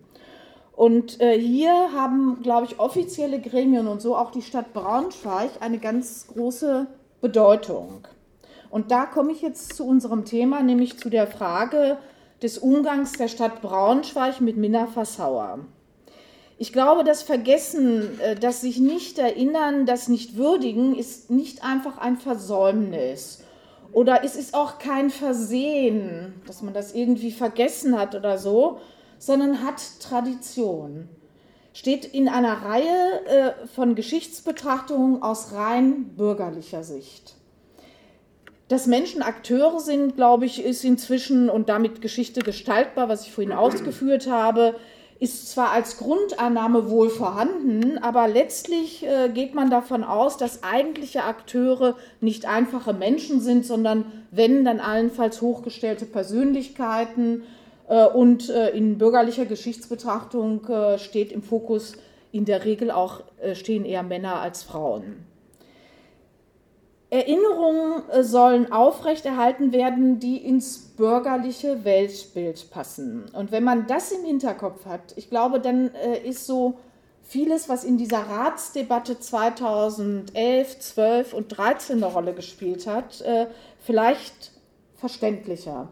[0.72, 5.78] Und äh, hier haben, glaube ich, offizielle Gremien und so auch die Stadt Braunschweig eine
[5.78, 6.86] ganz große
[7.20, 8.06] Bedeutung.
[8.70, 11.98] Und da komme ich jetzt zu unserem Thema, nämlich zu der Frage
[12.42, 15.58] des Umgangs der Stadt Braunschweig mit Minna Fassauer.
[16.62, 21.96] Ich glaube, das Vergessen, äh, das sich nicht erinnern, das nicht würdigen, ist nicht einfach
[21.96, 23.42] ein Versäumnis.
[23.92, 28.78] Oder es ist auch kein Versehen, dass man das irgendwie vergessen hat oder so,
[29.16, 31.08] sondern hat Tradition.
[31.72, 37.36] Steht in einer Reihe äh, von Geschichtsbetrachtungen aus rein bürgerlicher Sicht.
[38.68, 43.54] Dass Menschen Akteure sind, glaube ich, ist inzwischen und damit Geschichte gestaltbar, was ich vorhin
[43.54, 44.74] ausgeführt habe,
[45.20, 51.24] ist zwar als Grundannahme wohl vorhanden, aber letztlich äh, geht man davon aus, dass eigentliche
[51.24, 57.42] Akteure nicht einfache Menschen sind, sondern wenn, dann allenfalls hochgestellte Persönlichkeiten,
[57.88, 60.66] äh, und äh, in bürgerlicher Geschichtsbetrachtung
[60.96, 61.94] steht im Fokus
[62.32, 63.22] in der Regel auch
[63.54, 65.29] stehen eher Männer als Frauen.
[67.11, 73.24] Erinnerungen sollen aufrechterhalten werden, die ins bürgerliche Weltbild passen.
[73.32, 75.90] Und wenn man das im Hinterkopf hat, ich glaube, dann
[76.24, 76.78] ist so
[77.30, 83.46] vieles, was in dieser Ratsdebatte 2011, 12 und 13 eine Rolle gespielt hat, äh,
[83.78, 84.50] vielleicht
[84.96, 85.88] verständlicher.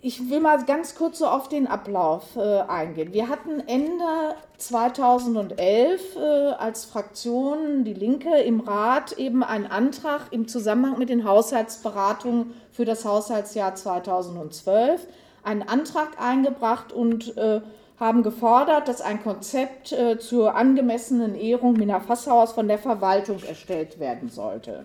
[0.00, 3.12] Ich will mal ganz kurz so auf den Ablauf äh, eingehen.
[3.12, 10.46] Wir hatten Ende 2011 äh, als Fraktion Die Linke im Rat eben einen Antrag im
[10.46, 15.04] Zusammenhang mit den Haushaltsberatungen für das Haushaltsjahr 2012,
[15.42, 17.60] einen Antrag eingebracht und äh,
[17.98, 23.98] haben gefordert, dass ein Konzept äh, zur angemessenen Ehrung Mina Fasshaus von der Verwaltung erstellt
[23.98, 24.84] werden sollte.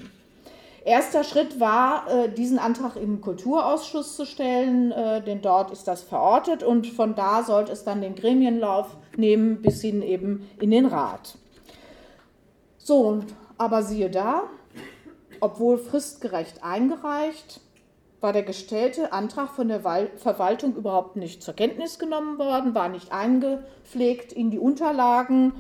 [0.86, 6.02] Erster Schritt war, äh, diesen Antrag im Kulturausschuss zu stellen, äh, denn dort ist das
[6.02, 10.86] verortet und von da sollte es dann den Gremienlauf nehmen bis hin eben in den
[10.86, 11.38] Rat.
[12.78, 13.22] So,
[13.58, 14.44] aber siehe da,
[15.40, 17.62] obwohl fristgerecht eingereicht,
[18.20, 19.82] war der gestellte Antrag von der
[20.18, 25.54] Verwaltung überhaupt nicht zur Kenntnis genommen worden, war nicht eingepflegt in die Unterlagen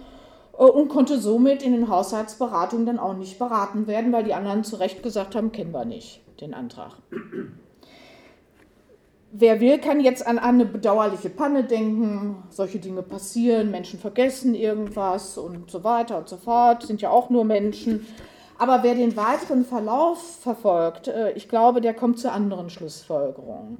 [0.53, 4.75] und konnte somit in den Haushaltsberatungen dann auch nicht beraten werden, weil die anderen zu
[4.75, 6.93] Recht gesagt haben, kennen wir nicht den Antrag.
[9.31, 12.43] Wer will, kann jetzt an eine bedauerliche Panne denken.
[12.49, 17.31] Solche Dinge passieren, Menschen vergessen irgendwas und so weiter und so fort, sind ja auch
[17.31, 18.05] nur Menschen.
[18.59, 23.79] Aber wer den weiteren Verlauf verfolgt, äh, ich glaube, der kommt zu anderen Schlussfolgerungen.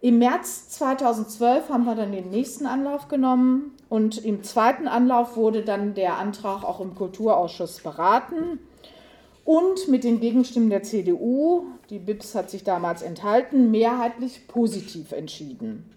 [0.00, 5.62] Im März 2012 haben wir dann den nächsten Anlauf genommen und im zweiten Anlauf wurde
[5.62, 8.60] dann der Antrag auch im Kulturausschuss beraten
[9.44, 15.90] und mit den Gegenstimmen der CDU, die BIPS hat sich damals enthalten, mehrheitlich positiv entschieden.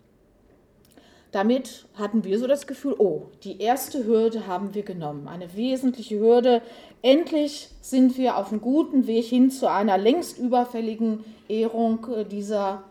[1.31, 6.19] Damit hatten wir so das Gefühl, oh, die erste Hürde haben wir genommen, eine wesentliche
[6.19, 6.61] Hürde.
[7.03, 12.83] Endlich sind wir auf einem guten Weg hin zu einer längst überfälligen Ehrung dieser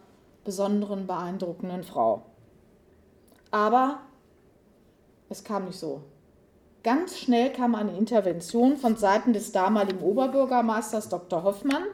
[0.51, 2.23] besonderen, beeindruckenden Frau.
[3.53, 4.01] Aber
[5.29, 6.03] es kam nicht so.
[6.83, 11.45] Ganz schnell kam eine Intervention von Seiten des damaligen Oberbürgermeisters Dr.
[11.45, 11.85] Hoffmann,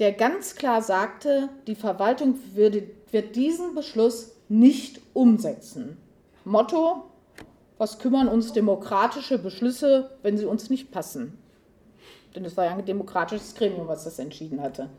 [0.00, 5.98] der ganz klar sagte, die Verwaltung würde, wird diesen Beschluss nicht umsetzen.
[6.44, 7.04] Motto,
[7.78, 11.38] was kümmern uns demokratische Beschlüsse, wenn sie uns nicht passen?
[12.34, 14.90] Denn es war ja ein demokratisches Gremium, was das entschieden hatte.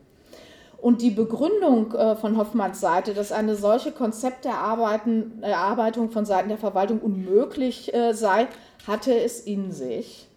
[0.77, 6.99] Und die Begründung äh, von Hoffmanns Seite, dass eine solche Konzepterarbeitung von Seiten der Verwaltung
[6.99, 8.47] unmöglich äh, sei,
[8.85, 10.29] hatte es in sich.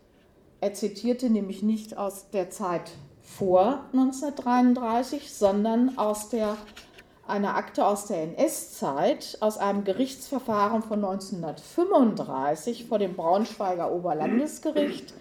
[0.60, 2.90] Er zitierte nämlich nicht aus der Zeit
[3.22, 6.56] vor 1933, sondern aus der,
[7.26, 15.14] einer Akte aus der NS-Zeit, aus einem Gerichtsverfahren von 1935 vor dem Braunschweiger Oberlandesgericht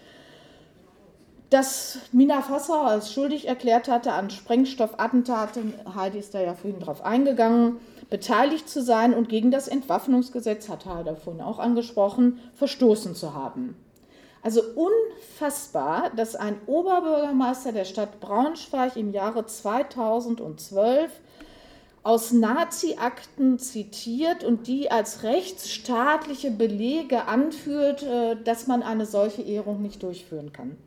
[1.50, 7.04] dass Mina Fassau als schuldig erklärt hatte an Sprengstoffattentaten, Heidi ist da ja vorhin drauf
[7.04, 7.78] eingegangen,
[8.08, 13.76] beteiligt zu sein und gegen das Entwaffnungsgesetz, hat Heidi vorhin auch angesprochen, verstoßen zu haben.
[14.42, 21.10] Also unfassbar, dass ein Oberbürgermeister der Stadt Braunschweig im Jahre 2012
[22.02, 29.82] aus Nazi-Akten zitiert und die als rechtsstaatliche Belege anführt, äh, dass man eine solche Ehrung
[29.82, 30.78] nicht durchführen kann.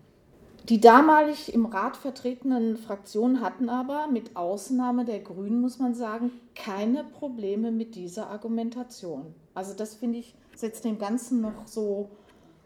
[0.70, 6.32] Die damalig im Rat vertretenen Fraktionen hatten aber, mit Ausnahme der Grünen, muss man sagen,
[6.55, 9.34] keine Probleme mit dieser Argumentation.
[9.53, 12.09] Also das finde ich, setzt dem Ganzen noch so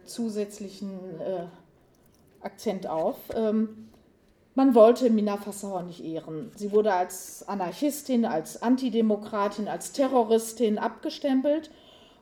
[0.06, 1.46] zusätzlichen äh,
[2.42, 3.18] Akzent auf.
[3.34, 3.90] Ähm,
[4.54, 6.52] man wollte Mina Fassauer nicht ehren.
[6.56, 11.72] Sie wurde als Anarchistin, als Antidemokratin, als Terroristin abgestempelt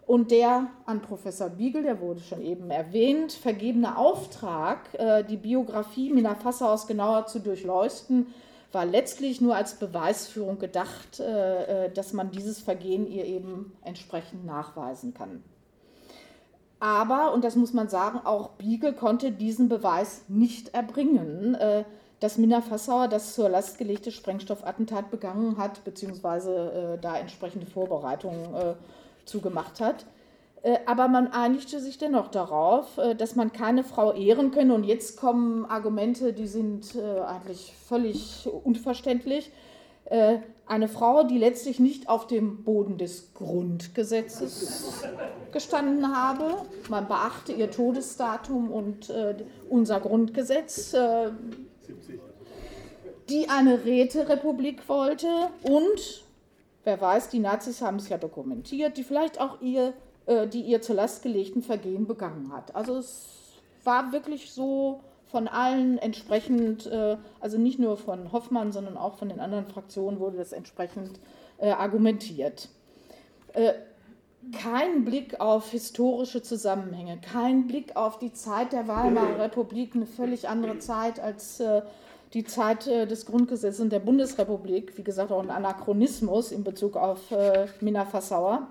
[0.07, 6.11] und der an Professor Biegel, der wurde schon eben erwähnt, vergebene Auftrag, äh, die Biografie
[6.11, 8.27] Mina Fassaus genauer zu durchleuchten,
[8.71, 14.45] war letztlich nur als Beweisführung gedacht, äh, äh, dass man dieses Vergehen ihr eben entsprechend
[14.45, 15.43] nachweisen kann.
[16.79, 21.57] Aber, und das muss man sagen, auch Biegel konnte diesen Beweis nicht erbringen,
[22.19, 28.75] dass Mina Fassauer das zur Last gelegte Sprengstoffattentat begangen hat, beziehungsweise da entsprechende Vorbereitungen
[29.25, 30.05] zugemacht hat.
[30.65, 34.73] Äh, aber man einigte sich dennoch darauf, äh, dass man keine Frau ehren könne.
[34.73, 39.51] Und jetzt kommen Argumente, die sind äh, eigentlich völlig unverständlich.
[40.67, 45.03] Eine Frau, die letztlich nicht auf dem Boden des Grundgesetzes
[45.51, 46.57] gestanden habe.
[46.91, 49.11] Man beachte ihr Todesdatum und
[49.67, 50.95] unser Grundgesetz,
[53.29, 55.27] die eine Räterepublik wollte
[55.63, 56.24] und
[56.85, 59.93] wer weiß, die Nazis haben es ja dokumentiert, die vielleicht auch ihr,
[60.25, 62.73] äh, die ihr zur Last gelegten Vergehen begangen hat.
[62.73, 63.25] Also es
[63.83, 69.29] war wirklich so von allen entsprechend, äh, also nicht nur von Hoffmann, sondern auch von
[69.29, 71.19] den anderen Fraktionen wurde das entsprechend
[71.57, 72.69] äh, argumentiert.
[73.53, 73.73] Äh,
[74.51, 80.47] kein Blick auf historische Zusammenhänge, kein Blick auf die Zeit der Weimarer Republik, eine völlig
[80.47, 81.81] andere Zeit als äh,
[82.35, 86.97] die Zeit äh, des Grundgesetzes und der Bundesrepublik, wie gesagt auch ein Anachronismus in Bezug
[86.97, 88.67] auf äh, Minna Fassauer.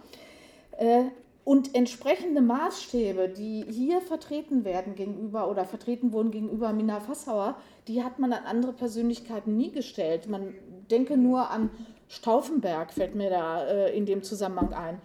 [0.79, 1.05] Äh,
[1.45, 7.57] und entsprechende Maßstäbe, die hier vertreten werden gegenüber oder vertreten wurden gegenüber Minna Fassauer,
[7.89, 10.29] die hat man an andere Persönlichkeiten nie gestellt.
[10.29, 10.55] Man
[10.91, 11.71] denke nur an
[12.09, 15.01] Stauffenberg, fällt mir da äh, in dem Zusammenhang ein.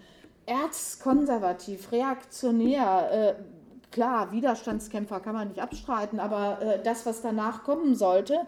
[0.45, 3.43] Erzkonservativ, reaktionär, äh,
[3.91, 8.39] klar, Widerstandskämpfer kann man nicht abstreiten, aber äh, das, was danach kommen sollte,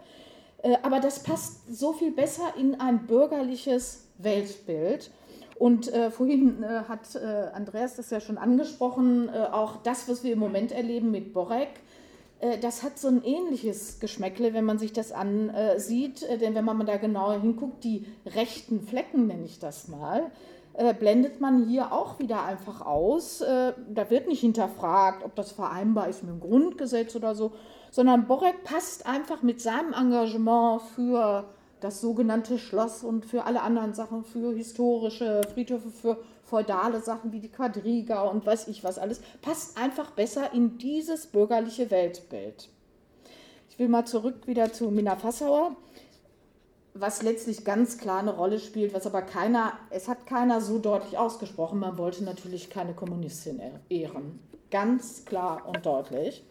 [0.62, 5.10] äh, aber das passt so viel besser in ein bürgerliches Weltbild.
[5.58, 10.24] Und äh, vorhin äh, hat äh, Andreas das ja schon angesprochen, äh, auch das, was
[10.24, 11.68] wir im Moment erleben mit Borek,
[12.60, 16.26] das hat so ein ähnliches Geschmäckle, wenn man sich das ansieht.
[16.40, 20.32] Denn wenn man da genauer hinguckt, die rechten Flecken nenne ich das mal,
[20.98, 23.38] blendet man hier auch wieder einfach aus.
[23.38, 27.52] da wird nicht hinterfragt, ob das vereinbar ist mit dem Grundgesetz oder so,
[27.90, 31.44] sondern Borek passt einfach mit seinem Engagement für
[31.80, 37.40] das sogenannte Schloss und für alle anderen Sachen, für historische Friedhöfe, für feudale Sachen wie
[37.40, 42.68] die Quadriga und weiß ich was alles, passt einfach besser in dieses bürgerliche Weltbild.
[43.68, 45.74] Ich will mal zurück wieder zu Minna Fassauer,
[46.94, 51.16] was letztlich ganz klar eine Rolle spielt, was aber keiner, es hat keiner so deutlich
[51.16, 54.40] ausgesprochen, man wollte natürlich keine Kommunistin ehren.
[54.70, 56.44] Ganz klar und deutlich.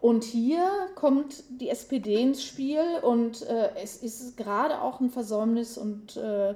[0.00, 5.78] Und hier kommt die SPD ins Spiel und äh, es ist gerade auch ein Versäumnis
[5.78, 6.50] und äh,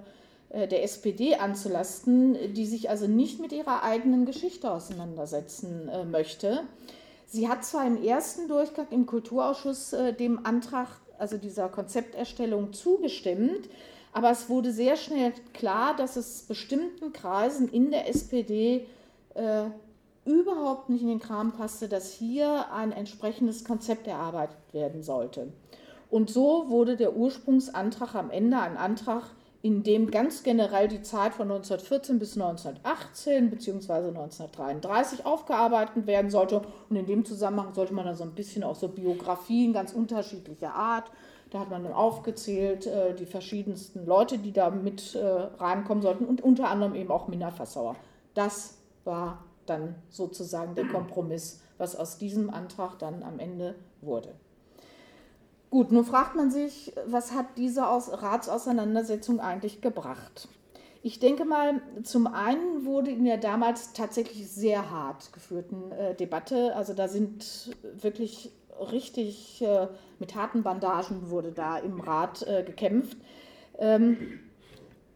[0.50, 6.60] äh der SPD anzulasten, die sich also nicht mit ihrer eigenen Geschichte auseinandersetzen äh, möchte.
[7.26, 10.88] Sie hat zwar im ersten Durchgang im Kulturausschuss äh, dem Antrag,
[11.18, 13.68] also dieser Konzepterstellung zugestimmt,
[14.12, 18.86] aber es wurde sehr schnell klar, dass es bestimmten Kreisen in der SPD
[19.34, 19.64] äh,
[20.24, 25.52] überhaupt nicht in den Kram passte, dass hier ein entsprechendes Konzept erarbeitet werden sollte.
[26.10, 29.24] Und so wurde der Ursprungsantrag am Ende ein Antrag,
[29.60, 33.92] in dem ganz generell die Zeit von 1914 bis 1918 bzw.
[34.08, 36.62] 1933 aufgearbeitet werden sollte.
[36.88, 40.74] Und in dem Zusammenhang sollte man dann so ein bisschen auch so Biografien ganz unterschiedlicher
[40.74, 41.10] Art.
[41.50, 46.24] Da hat man dann aufgezählt, äh, die verschiedensten Leute, die da mit äh, reinkommen sollten
[46.24, 47.96] und unter anderem eben auch Minna Fassauer.
[48.34, 54.34] Das war dann sozusagen der Kompromiss, was aus diesem Antrag dann am Ende wurde.
[55.70, 60.48] Gut, nun fragt man sich, was hat diese Ratsauseinandersetzung eigentlich gebracht?
[61.02, 66.74] Ich denke mal, zum einen wurde in der damals tatsächlich sehr hart geführten äh, Debatte,
[66.74, 68.50] also da sind wirklich
[68.92, 69.88] richtig äh,
[70.18, 73.18] mit harten Bandagen wurde da im Rat äh, gekämpft.
[73.78, 74.40] Ähm,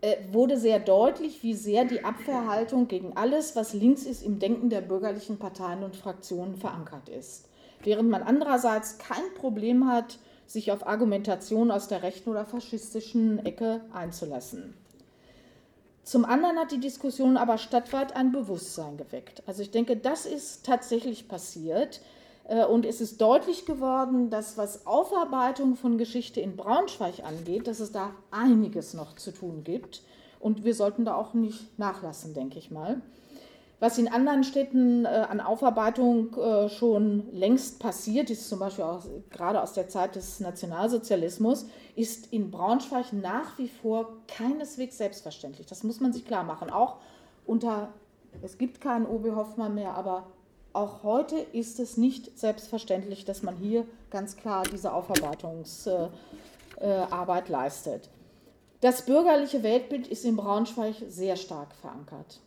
[0.00, 4.68] äh, wurde sehr deutlich, wie sehr die Abwehrhaltung gegen alles, was links ist, im Denken
[4.68, 7.48] der bürgerlichen Parteien und Fraktionen verankert ist.
[7.84, 10.18] Während man andererseits kein Problem hat,
[10.52, 14.74] sich auf Argumentation aus der rechten oder faschistischen Ecke einzulassen.
[16.04, 19.42] Zum anderen hat die Diskussion aber stadtweit ein Bewusstsein geweckt.
[19.46, 22.00] Also ich denke, das ist tatsächlich passiert.
[22.48, 27.80] Äh, und es ist deutlich geworden, dass was Aufarbeitung von Geschichte in Braunschweig angeht, dass
[27.80, 30.02] es da einiges noch zu tun gibt.
[30.40, 33.00] Und wir sollten da auch nicht nachlassen, denke ich mal.
[33.82, 39.04] Was in anderen Städten äh, an Aufarbeitung äh, schon längst passiert ist, zum Beispiel auch,
[39.30, 41.66] gerade aus der Zeit des Nationalsozialismus,
[41.96, 45.66] ist in Braunschweig nach wie vor keineswegs selbstverständlich.
[45.66, 46.70] Das muss man sich klar machen.
[46.70, 46.98] Auch
[47.44, 47.92] unter,
[48.40, 50.28] es gibt keinen OB Hoffmann mehr, aber
[50.72, 58.10] auch heute ist es nicht selbstverständlich, dass man hier ganz klar diese Aufarbeitungsarbeit äh, leistet.
[58.80, 62.38] Das bürgerliche Weltbild ist in Braunschweig sehr stark verankert.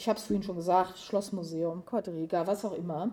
[0.00, 3.10] Ich habe es vorhin schon gesagt, Schlossmuseum, Quadriga, was auch immer.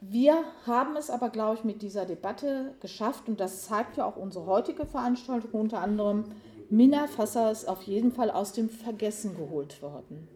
[0.00, 4.16] Wir haben es aber, glaube ich, mit dieser Debatte geschafft, und das zeigt ja auch
[4.16, 6.24] unsere heutige Veranstaltung unter anderem,
[6.70, 10.26] Minna Fasser ist auf jeden Fall aus dem Vergessen geholt worden.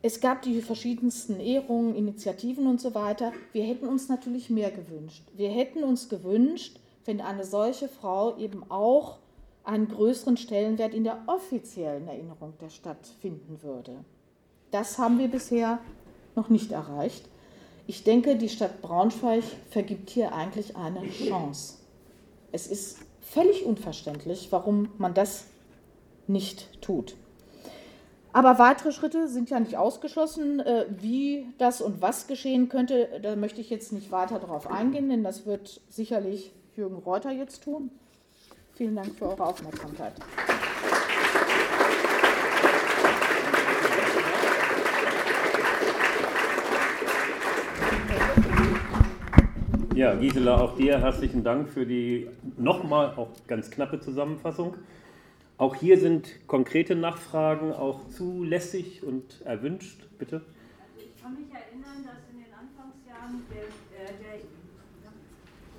[0.00, 3.32] Es gab die verschiedensten Ehrungen, Initiativen und so weiter.
[3.50, 5.24] Wir hätten uns natürlich mehr gewünscht.
[5.34, 9.18] Wir hätten uns gewünscht, wenn eine solche Frau eben auch
[9.68, 13.92] einen größeren Stellenwert in der offiziellen Erinnerung der Stadt finden würde.
[14.70, 15.78] Das haben wir bisher
[16.34, 17.28] noch nicht erreicht.
[17.86, 21.74] Ich denke, die Stadt Braunschweig vergibt hier eigentlich eine Chance.
[22.50, 25.44] Es ist völlig unverständlich, warum man das
[26.26, 27.14] nicht tut.
[28.32, 30.60] Aber weitere Schritte sind ja nicht ausgeschlossen.
[30.60, 35.08] Äh, wie das und was geschehen könnte, da möchte ich jetzt nicht weiter darauf eingehen,
[35.08, 37.90] denn das wird sicherlich Jürgen Reuter jetzt tun.
[38.78, 40.12] Vielen Dank für eure Aufmerksamkeit.
[49.96, 54.76] Ja, Gisela, auch dir herzlichen Dank für die nochmal auch ganz knappe Zusammenfassung.
[55.56, 60.06] Auch hier sind konkrete Nachfragen auch zulässig und erwünscht.
[60.20, 60.42] Bitte.
[60.96, 64.38] Ich kann mich erinnern, dass in den Anfangsjahren der, der, der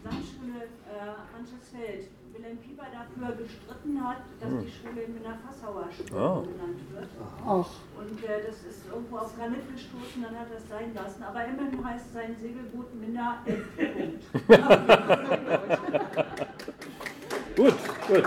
[0.04, 6.20] Gesamtschule äh, Anschlussfeld Wilhelm Pieper dafür gestritten hat, dass die Schule in der Fassauer Schule
[6.20, 6.42] Ah.
[6.42, 7.08] genannt wird.
[7.46, 7.70] Ach,
[8.00, 11.22] Und äh, das ist irgendwo auf Granit gestoßen, dann hat er es sein lassen.
[11.24, 13.60] Aber immerhin heißt sein Segelboot Minna F.
[17.56, 17.74] Gut,
[18.08, 18.24] gut.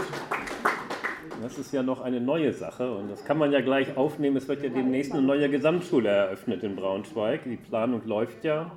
[1.42, 4.36] Das ist ja noch eine neue Sache und das kann man ja gleich aufnehmen.
[4.36, 7.42] Es wird ja demnächst eine neue Gesamtschule eröffnet in Braunschweig.
[7.44, 8.70] Die Planung läuft ja.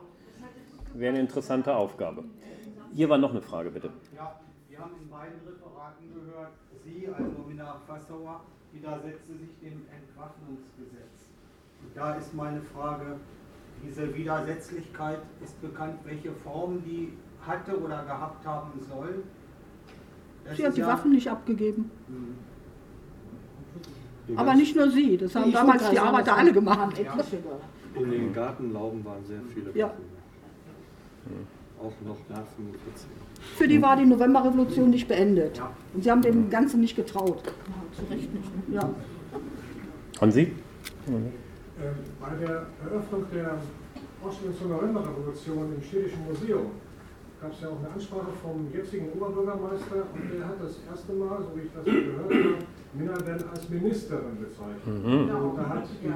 [0.93, 2.23] Wäre eine interessante Aufgabe.
[2.93, 3.89] Hier war noch eine Frage, bitte.
[4.85, 6.51] Ja, haben in beiden Referaten gehört,
[6.83, 11.25] Sie, also Minna Fassauer, widersetzte sich dem Entwaffnungsgesetz.
[11.81, 13.17] Und da ist meine Frage,
[13.83, 19.23] diese Widersetzlichkeit ist bekannt, welche Form die hatte oder gehabt haben soll.
[20.43, 21.89] Das sie hat die ja- Waffen nicht abgegeben.
[22.07, 22.35] Hm.
[24.27, 26.95] Die Aber nicht nur sie, das haben Ich damals die Arbeiter alle gemacht.
[26.95, 27.25] gemacht.
[27.93, 29.87] In den Gartenlauben waren sehr viele Ja.
[29.87, 30.03] Waffen.
[31.85, 33.07] Auch noch nach 45.
[33.57, 35.57] Für die war die Novemberrevolution nicht beendet.
[35.57, 35.69] Ja.
[35.93, 37.43] Und sie haben dem Ganzen nicht getraut.
[37.45, 38.69] Ja, zu Recht nicht.
[38.69, 38.75] Ne?
[38.75, 38.89] Ja.
[40.19, 40.51] Hansi?
[41.07, 41.31] Ähm,
[42.19, 43.57] Bei der Eröffnung der
[44.23, 46.71] Ausstellung zur Novemberrevolution im Städtischen Museum
[47.39, 51.37] gab es ja auch eine Ansprache vom jetzigen Oberbürgermeister und der hat das erste Mal,
[51.37, 52.57] so wie ich das gehört habe,
[52.93, 55.05] Minna als Ministerin bezeichnet.
[55.05, 56.07] Und da hat die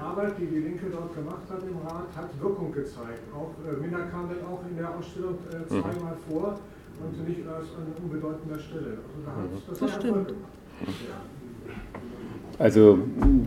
[0.00, 3.26] Arbeit, die die Linke dort gemacht hat im Rat, hat Wirkung gezeigt.
[3.34, 6.58] Auch äh, Minna kam dann auch in der Ausstellung äh, zweimal vor
[7.02, 8.98] und nicht als an unbedeutender Stelle.
[9.02, 10.04] Also da hat das, Das stimmt.
[10.04, 10.52] Erfolg gemacht.
[12.58, 12.98] Also,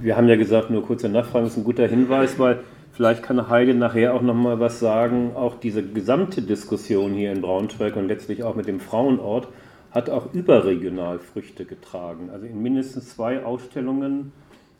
[0.01, 2.59] wir haben ja gesagt, nur kurze Nachfragen ist ein guter Hinweis, weil
[2.91, 5.32] vielleicht kann Heide nachher auch noch mal was sagen.
[5.34, 9.47] Auch diese gesamte Diskussion hier in Braunschweig und letztlich auch mit dem Frauenort
[9.91, 12.30] hat auch überregional Früchte getragen.
[12.32, 14.34] Also in mindestens zwei Ausstellungen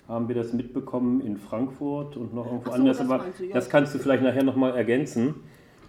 [0.08, 2.98] haben wir das mitbekommen in Frankfurt und noch irgendwo so, anders.
[2.98, 3.54] das Aber du, ja.
[3.54, 5.36] das kannst du vielleicht nachher noch mal ergänzen.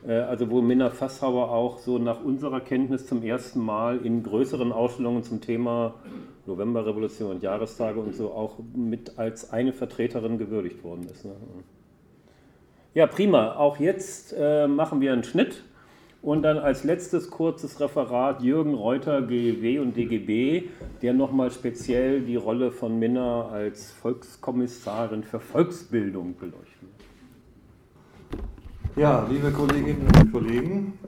[0.07, 4.73] Äh, Also wo Minna Fasshauer auch so nach unserer Kenntnis zum ersten Mal in größeren
[4.73, 5.95] Ausstellungen zum Thema
[6.47, 11.25] Novemberrevolution und Jahrestage und so auch mit als eine Vertreterin gewürdigt worden ist.
[11.25, 11.33] Ne?
[12.95, 13.55] Ja, prima.
[13.57, 15.62] Auch jetzt äh, machen wir einen Schnitt
[16.23, 20.64] und dann als letztes kurzes Referat Jürgen Reuter, GEW und DGB,
[21.01, 26.99] der nochmal speziell die Rolle von Minna als Volkskommissarin für Volksbildung beleuchten wird.
[28.97, 30.99] Ja, liebe Kolleginnen und Kollegen,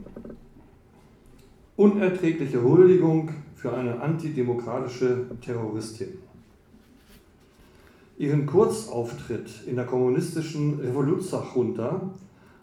[1.75, 6.19] unerträgliche Huldigung für eine antidemokratische Terroristin.
[8.17, 12.11] Ihren Kurzauftritt in der kommunistischen Revoluzerjunta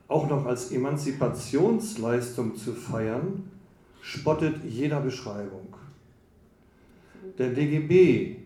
[0.08, 3.50] auch noch als Emanzipationsleistung zu feiern,
[4.00, 5.74] spottet jeder Beschreibung.
[7.36, 8.36] Der DGB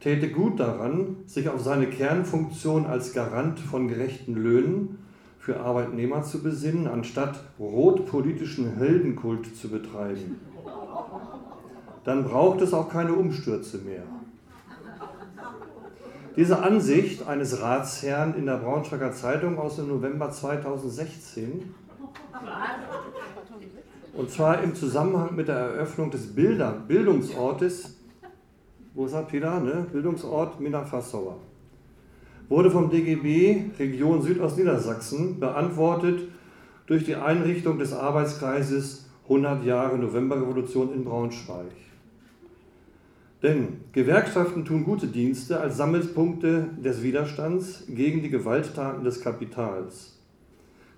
[0.00, 4.98] täte gut daran, sich auf seine Kernfunktion als Garant von gerechten Löhnen
[5.38, 10.40] für Arbeitnehmer zu besinnen, anstatt rotpolitischen Heldenkult zu betreiben.
[12.04, 14.02] Dann braucht es auch keine Umstürze mehr.
[16.34, 21.74] Diese Ansicht eines Ratsherrn in der Braunschweiger Zeitung aus dem November 2016,
[24.14, 27.96] und zwar im Zusammenhang mit der Eröffnung des Bilder, Bildungsortes,
[28.94, 29.86] wo ist er, Peter, ne?
[29.92, 31.36] Bildungsort Minna-Fassauer,
[32.48, 36.28] wurde vom DGB Region Südostniedersachsen beantwortet
[36.86, 41.72] durch die Einrichtung des Arbeitskreises 100 Jahre Novemberrevolution in Braunschweig.
[43.42, 50.20] Denn Gewerkschaften tun gute Dienste als Sammelpunkte des Widerstands gegen die Gewalttaten des Kapitals.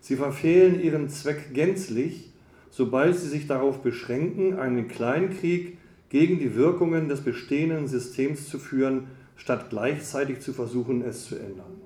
[0.00, 2.30] Sie verfehlen ihren Zweck gänzlich,
[2.70, 5.78] sobald sie sich darauf beschränken, einen Kleinkrieg
[6.10, 11.80] gegen die Wirkungen des bestehenden Systems zu führen, statt gleichzeitig zu versuchen, es zu ändern.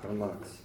[0.00, 0.58] Karl Marx.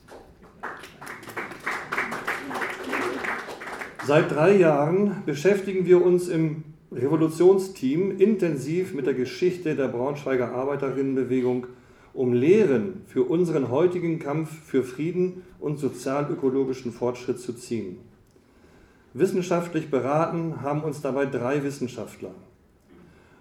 [4.06, 6.64] Seit drei Jahren beschäftigen wir uns im
[6.96, 11.68] Revolutionsteam intensiv mit der Geschichte der Braunschweiger Arbeiterinnenbewegung,
[12.14, 17.98] um Lehren für unseren heutigen Kampf für Frieden und sozialökologischen Fortschritt zu ziehen.
[19.14, 22.32] Wissenschaftlich beraten haben uns dabei drei Wissenschaftler.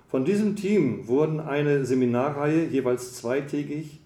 [0.08, 4.00] Von diesem Team wurden eine Seminarreihe, jeweils zweitägig,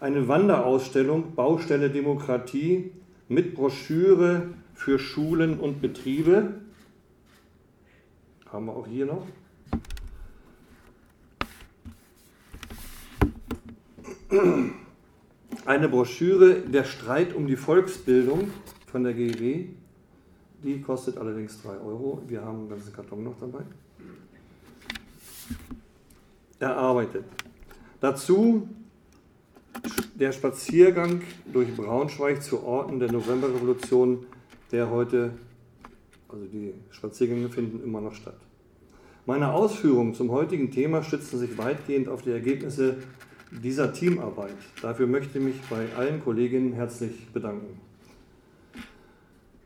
[0.00, 2.90] eine Wanderausstellung Baustelle Demokratie
[3.28, 6.54] mit Broschüre für Schulen und Betriebe,
[8.52, 9.26] haben wir auch hier noch,
[15.64, 18.50] eine Broschüre Der Streit um die Volksbildung
[18.86, 19.66] von der GEW
[20.62, 22.22] Die kostet allerdings 3 Euro.
[22.26, 23.62] Wir haben einen ganzen Karton noch dabei.
[26.58, 27.24] Erarbeitet.
[28.00, 28.68] Dazu
[30.14, 31.20] der Spaziergang
[31.52, 34.24] durch Braunschweig zu Orten der Novemberrevolution,
[34.72, 35.32] der heute,
[36.36, 38.36] also die Spaziergänge finden immer noch statt.
[39.24, 42.96] Meine Ausführungen zum heutigen Thema stützen sich weitgehend auf die Ergebnisse
[43.50, 44.54] dieser Teamarbeit.
[44.82, 47.80] Dafür möchte ich mich bei allen Kolleginnen herzlich bedanken.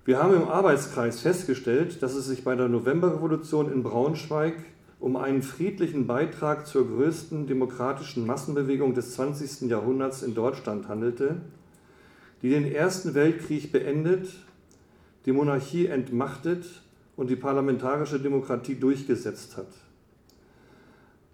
[0.05, 4.55] Wir haben im Arbeitskreis festgestellt, dass es sich bei der Novemberrevolution in Braunschweig
[5.01, 9.69] um einen friedlichen Beitrag zur größten demokratischen Massenbewegung des 20.
[9.69, 11.37] Jahrhunderts in Deutschland handelte,
[12.43, 14.29] die den Ersten Weltkrieg beendet,
[15.27, 16.65] die Monarchie entmachtet
[17.17, 19.69] und die parlamentarische Demokratie durchgesetzt hat.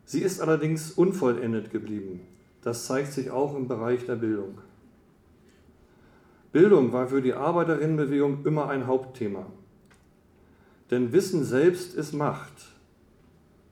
[0.04, 2.20] Sie ist allerdings unvollendet geblieben.
[2.62, 4.58] Das zeigt sich auch im Bereich der Bildung.
[6.52, 9.46] Bildung war für die Arbeiterinnenbewegung immer ein Hauptthema.
[10.90, 12.52] Denn Wissen selbst ist Macht.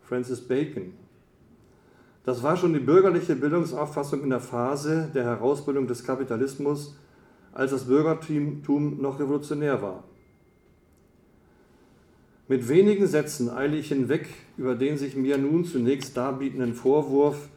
[0.02, 0.92] Francis Bacon.
[2.24, 6.96] Das war schon die bürgerliche Bildungsauffassung in der Phase der Herausbildung des Kapitalismus,
[7.54, 10.04] als das Bürgertum noch revolutionär war.
[12.46, 14.28] Mit wenigen Sätzen eile ich hinweg
[14.58, 17.48] über den sich mir nun zunächst darbietenden Vorwurf,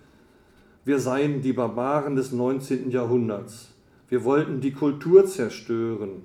[0.85, 2.91] wir seien die Barbaren des 19.
[2.91, 3.73] Jahrhunderts.
[4.07, 6.21] Wir wollten die Kultur zerstören.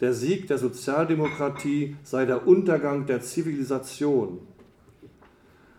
[0.00, 4.40] Der Sieg der Sozialdemokratie sei der Untergang der Zivilisation.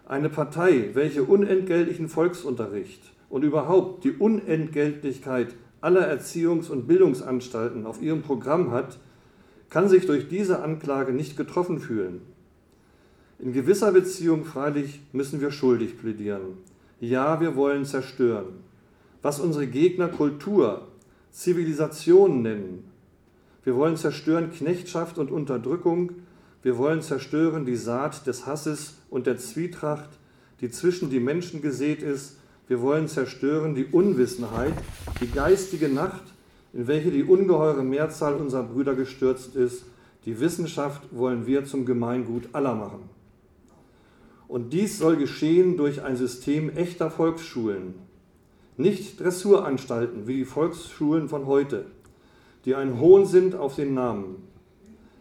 [0.05, 5.49] Eine Partei, welche unentgeltlichen Volksunterricht und überhaupt die Unentgeltlichkeit
[5.85, 8.97] aller Erziehungs- und Bildungsanstalten auf ihrem Programm hat,
[9.69, 12.21] kann sich durch diese Anklage nicht getroffen fühlen.
[13.37, 16.57] In gewisser Beziehung freilich müssen wir schuldig plädieren.
[16.99, 18.63] Ja, wir wollen zerstören.
[19.21, 20.87] Was unsere Gegner Kultur,
[21.31, 22.85] Zivilisation nennen.
[23.63, 26.13] Wir wollen zerstören Knechtschaft und Unterdrückung,
[26.63, 30.09] wir wollen zerstören die Saat des Hasses und der Zwietracht,
[30.61, 32.39] die zwischen die Menschen gesät ist.
[32.67, 34.73] Wir wollen zerstören die Unwissenheit,
[35.21, 36.23] die geistige Nacht,
[36.73, 39.85] in welche die ungeheure Mehrzahl unserer Brüder gestürzt ist.
[40.25, 43.09] Die Wissenschaft wollen wir zum Gemeingut aller machen.
[44.47, 47.95] Und dies soll geschehen durch ein System echter Volksschulen,
[48.77, 51.85] nicht Dressuranstalten wie die Volksschulen von heute,
[52.65, 54.37] die ein Hohn sind auf den Namen,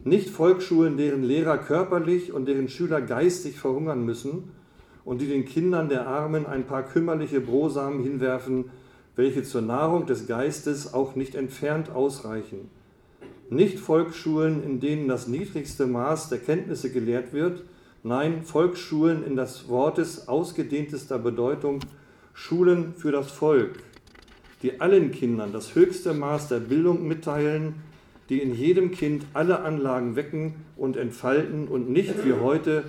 [0.03, 4.51] nicht Volksschulen, deren Lehrer körperlich und deren Schüler geistig verhungern müssen
[5.05, 8.71] und die den Kindern der Armen ein paar kümmerliche Brosamen hinwerfen,
[9.17, 12.71] welche zur Nahrung des Geistes auch nicht entfernt ausreichen.
[13.51, 17.63] Nicht Volksschulen, in denen das niedrigste Maß der Kenntnisse gelehrt wird,
[18.03, 21.81] nein, Volksschulen in das Wortes ausgedehntester Bedeutung,
[22.33, 23.79] Schulen für das Volk,
[24.63, 27.75] die allen Kindern das höchste Maß der Bildung mitteilen,
[28.29, 32.85] die in jedem Kind alle Anlagen wecken und entfalten und nicht wie heute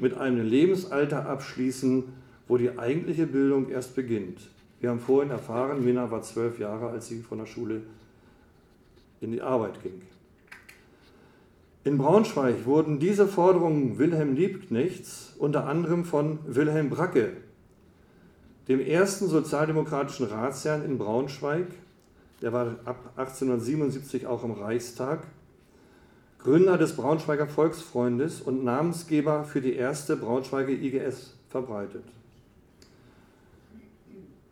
[0.00, 2.04] mit einem Lebensalter abschließen,
[2.46, 4.50] wo die eigentliche Bildung erst beginnt.
[4.80, 7.82] Wir haben vorhin erfahren, Minna war zwölf Jahre, als sie von der Schule
[9.20, 10.00] in die Arbeit ging.
[11.84, 17.32] In Braunschweig wurden diese Forderungen Wilhelm Liebknechts unter anderem von Wilhelm Bracke,
[18.68, 21.66] dem ersten sozialdemokratischen Ratsherrn in Braunschweig,
[22.42, 25.26] der war ab 1877 auch im Reichstag,
[26.38, 32.04] Gründer des Braunschweiger Volksfreundes und Namensgeber für die erste Braunschweiger IGS verbreitet.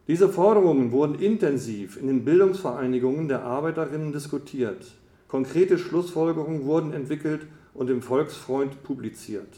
[0.08, 4.86] Diese Forderungen wurden intensiv in den Bildungsvereinigungen der Arbeiterinnen diskutiert.
[5.28, 9.48] Konkrete Schlussfolgerungen wurden entwickelt und im Volksfreund publiziert.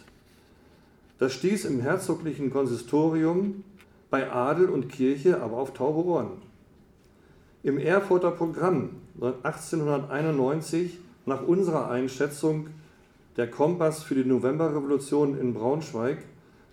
[1.19, 3.65] Das stieß im herzoglichen Konsistorium
[4.11, 6.48] bei Adel und Kirche aber auf taube Ohren.
[7.69, 12.69] Im Erfurter Programm 1891 nach unserer Einschätzung
[13.37, 16.17] der Kompass für die Novemberrevolution in Braunschweig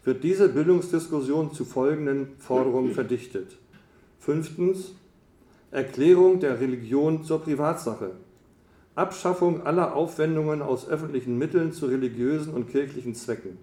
[0.06, 3.58] wird diese Bildungsdiskussion zu folgenden Forderungen verdichtet.
[4.20, 4.94] Fünftens
[5.70, 8.12] Erklärung der Religion zur Privatsache.
[8.96, 13.58] Abschaffung aller Aufwendungen aus öffentlichen Mitteln zu religiösen und kirchlichen Zwecken.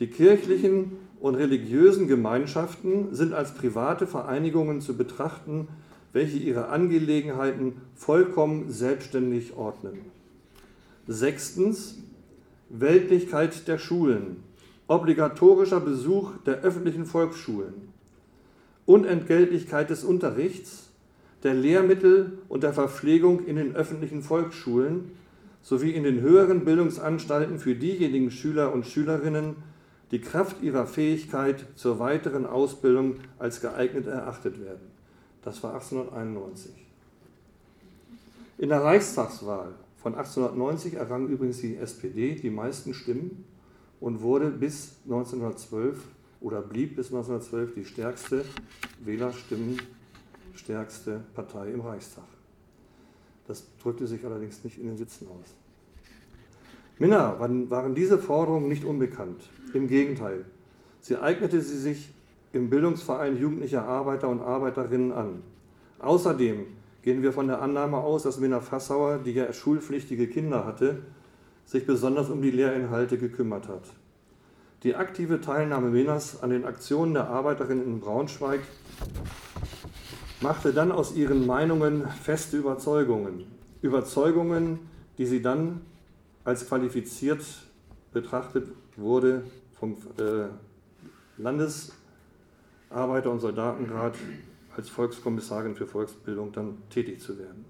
[0.00, 5.68] Die kirchlichen und religiösen Gemeinschaften sind als private Vereinigungen zu betrachten,
[6.12, 10.00] welche ihre Angelegenheiten vollkommen selbstständig ordnen.
[11.06, 11.98] Sechstens,
[12.70, 14.44] Weltlichkeit der Schulen,
[14.86, 17.74] obligatorischer Besuch der öffentlichen Volksschulen,
[18.86, 20.90] Unentgeltlichkeit des Unterrichts,
[21.42, 25.12] der Lehrmittel und der Verpflegung in den öffentlichen Volksschulen
[25.62, 29.56] sowie in den höheren Bildungsanstalten für diejenigen Schüler und Schülerinnen,
[30.10, 34.97] die Kraft ihrer Fähigkeit zur weiteren Ausbildung als geeignet erachtet werden.
[35.48, 36.72] Das war 1891.
[38.58, 43.46] In der Reichstagswahl Von 1890 errang übrigens die SPD die meisten Stimmen
[43.98, 46.04] und wurde bis 1912
[46.42, 48.44] oder blieb bis 1912 die stärkste
[49.00, 52.28] Wählerstimmenstärkste Partei im Reichstag.
[53.46, 55.54] Das drückte sich allerdings nicht in den Sitzen aus.
[56.98, 59.48] Minna waren diese Forderungen nicht unbekannt.
[59.72, 60.44] Im Gegenteil,
[61.00, 62.10] sie eignete sie sich
[62.52, 65.42] im Bildungsverein jugendlicher Arbeiter und Arbeiterinnen an.
[65.98, 66.66] Außerdem
[67.02, 71.02] gehen wir von der Annahme aus, dass Minna Fassauer, die ja schulpflichtige Kinder hatte,
[71.64, 73.82] sich besonders um die Lehrinhalte gekümmert hat.
[74.82, 78.60] Die aktive Teilnahme Minnas an den Aktionen der Arbeiterinnen in Braunschweig
[80.40, 83.44] machte dann aus ihren Meinungen feste Überzeugungen.
[83.82, 84.78] Überzeugungen,
[85.18, 85.80] die sie dann
[86.44, 87.44] als qualifiziert
[88.12, 89.42] betrachtet wurde
[89.78, 90.46] vom äh,
[92.90, 94.16] Landesarbeiter- und Soldatenrat
[94.76, 97.64] als Volkskommissarin für Volksbildung dann tätig zu werden.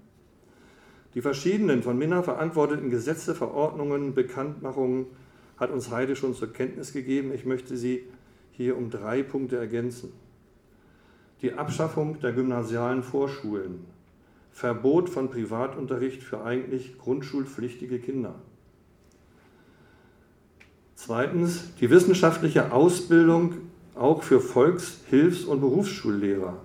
[1.15, 5.07] Die verschiedenen von Minna verantworteten Gesetze, Verordnungen, Bekanntmachungen
[5.57, 7.33] hat uns Heide schon zur Kenntnis gegeben.
[7.33, 8.03] Ich möchte sie
[8.51, 10.13] hier um drei Punkte ergänzen.
[11.41, 13.85] Die Abschaffung der gymnasialen Vorschulen,
[14.51, 18.35] Verbot von Privatunterricht für eigentlich grundschulpflichtige Kinder.
[20.95, 23.68] Zweitens die wissenschaftliche Ausbildung
[23.99, 26.57] auch für Volks-, Hilfs- und Berufsschullehrer.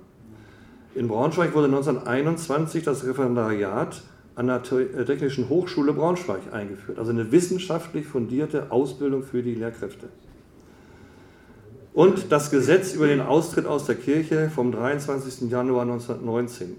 [0.95, 4.03] In Braunschweig wurde 1921 das Referendariat
[4.37, 10.09] an der äh, Technischen Hochschule Braunschweig eingeführt, also eine wissenschaftlich fundierte Ausbildung für die Lehrkräfte.
[11.93, 15.49] Und das Gesetz über den Austritt aus der Kirche vom 23.
[15.51, 16.77] Januar 1919.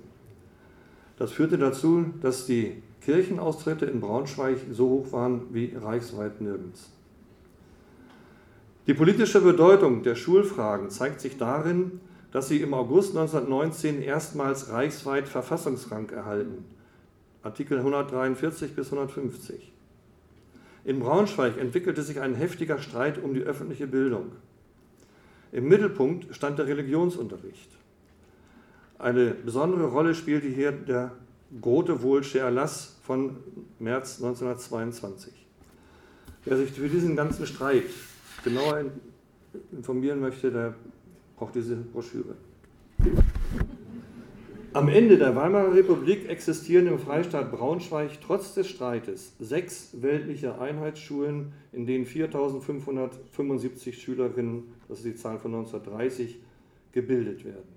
[1.17, 6.89] Das führte dazu, dass die Kirchenaustritte in Braunschweig so hoch waren wie reichsweit nirgends.
[8.88, 11.99] Die politische Bedeutung der Schulfragen zeigt sich darin,
[12.31, 16.65] dass sie im August 1919 erstmals reichsweit Verfassungsrang erhalten.
[17.41, 19.71] Artikel 143 bis 150.
[20.83, 24.33] In Braunschweig entwickelte sich ein heftiger Streit um die öffentliche Bildung.
[25.51, 27.71] Im Mittelpunkt stand der Religionsunterricht.
[28.99, 31.11] Eine besondere Rolle spielte hier der
[31.59, 33.38] Grotewohlsche Erlass von
[33.79, 35.33] März 1922.
[36.43, 37.86] Wer sich für diesen ganzen Streit
[38.45, 38.85] genauer
[39.73, 40.75] informieren möchte, der
[41.35, 42.35] braucht diese Broschüre.
[44.71, 51.53] Am Ende der Weimarer Republik existieren im Freistaat Braunschweig trotz des Streites sechs weltliche Einheitsschulen,
[51.71, 56.39] in denen 4575 Schülerinnen, das ist die Zahl von 1930,
[56.91, 57.73] gebildet werden.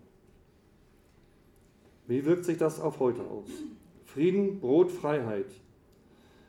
[2.08, 3.48] Wie wirkt sich das auf heute aus?
[4.04, 5.46] Frieden, Brot, Freiheit.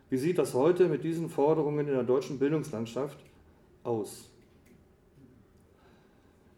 [0.09, 3.19] Wie sieht das heute mit diesen Forderungen in der deutschen Bildungslandschaft
[3.83, 4.29] aus?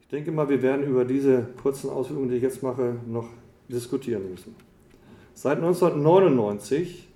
[0.02, 3.30] Ich denke mal, wir werden über diese kurzen Ausführungen, die ich jetzt mache, noch
[3.70, 4.56] diskutieren müssen.
[5.34, 7.08] Seit 1999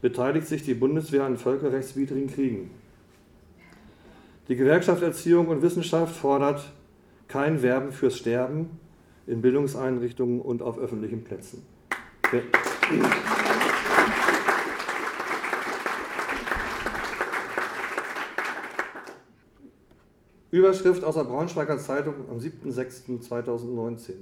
[0.00, 2.70] beteiligt sich die Bundeswehr an völkerrechtswidrigen Kriegen.
[4.48, 6.72] Die Gewerkschaft Erziehung und Wissenschaft fordert
[7.28, 8.70] kein Werben fürs Sterben
[9.26, 11.62] in Bildungseinrichtungen und auf öffentlichen Plätzen.
[20.50, 24.12] Überschrift aus der Braunschweiger Zeitung am 7.6.2019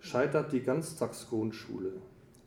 [0.00, 1.92] scheitert die Ganztagsgrundschule.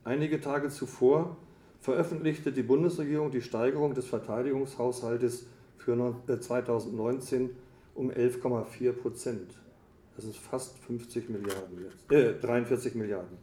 [0.02, 1.36] Einige Tage zuvor
[1.80, 5.46] veröffentlichte die Bundesregierung die Steigerung des Verteidigungshaushaltes
[5.78, 7.48] für 2019 äh,
[7.94, 9.54] um 11,4 Prozent.
[10.16, 13.38] Das ist fast 50 Milliarden jetzt, äh, 43 Milliarden.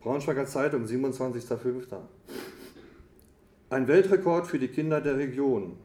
[0.00, 1.96] Braunschweiger Zeitung, 27.05.
[3.70, 5.76] Ein Weltrekord für die Kinder der Region.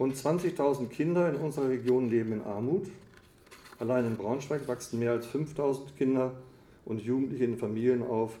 [0.00, 2.86] Rund 20.000 Kinder in unserer Region leben in Armut.
[3.78, 6.32] Allein in Braunschweig wachsen mehr als 5000 Kinder
[6.86, 8.38] und Jugendliche in Familien auf,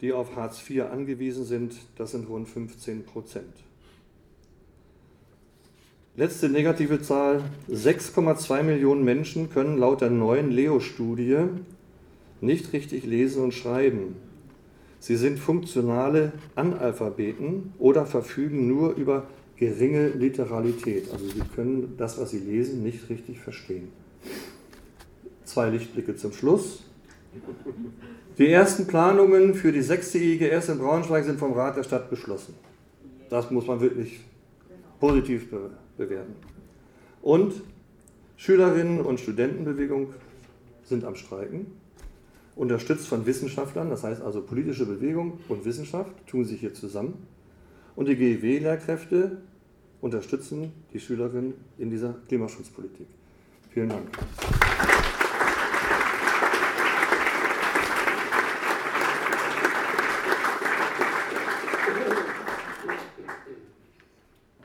[0.00, 1.74] die auf Hartz IV angewiesen sind.
[1.96, 3.52] Das sind rund 15 Prozent.
[6.16, 11.38] Letzte negative Zahl, 6,2 Millionen Menschen können laut der neuen Leo-Studie
[12.40, 14.14] nicht richtig lesen und schreiben.
[15.00, 19.26] Sie sind funktionale Analphabeten oder verfügen nur über
[19.66, 21.10] geringe Literalität.
[21.12, 23.88] Also sie können das, was sie lesen, nicht richtig verstehen.
[25.44, 26.82] Zwei Lichtblicke zum Schluss.
[28.38, 32.54] Die ersten Planungen für die sechste IGS in Braunschweig sind vom Rat der Stadt beschlossen.
[33.30, 34.20] Das muss man wirklich
[35.00, 36.34] positiv be bewerten.
[37.22, 37.54] Und
[38.36, 40.12] Schülerinnen und Studentenbewegung
[40.82, 41.66] sind am Streiken,
[42.56, 47.26] unterstützt von Wissenschaftlern, das heißt also politische Bewegung und Wissenschaft tun sich hier zusammen.
[47.96, 49.38] Und die GEW-Lehrkräfte
[50.04, 53.06] unterstützen die Schülerinnen in dieser Klimaschutzpolitik.
[53.70, 54.06] Vielen Dank.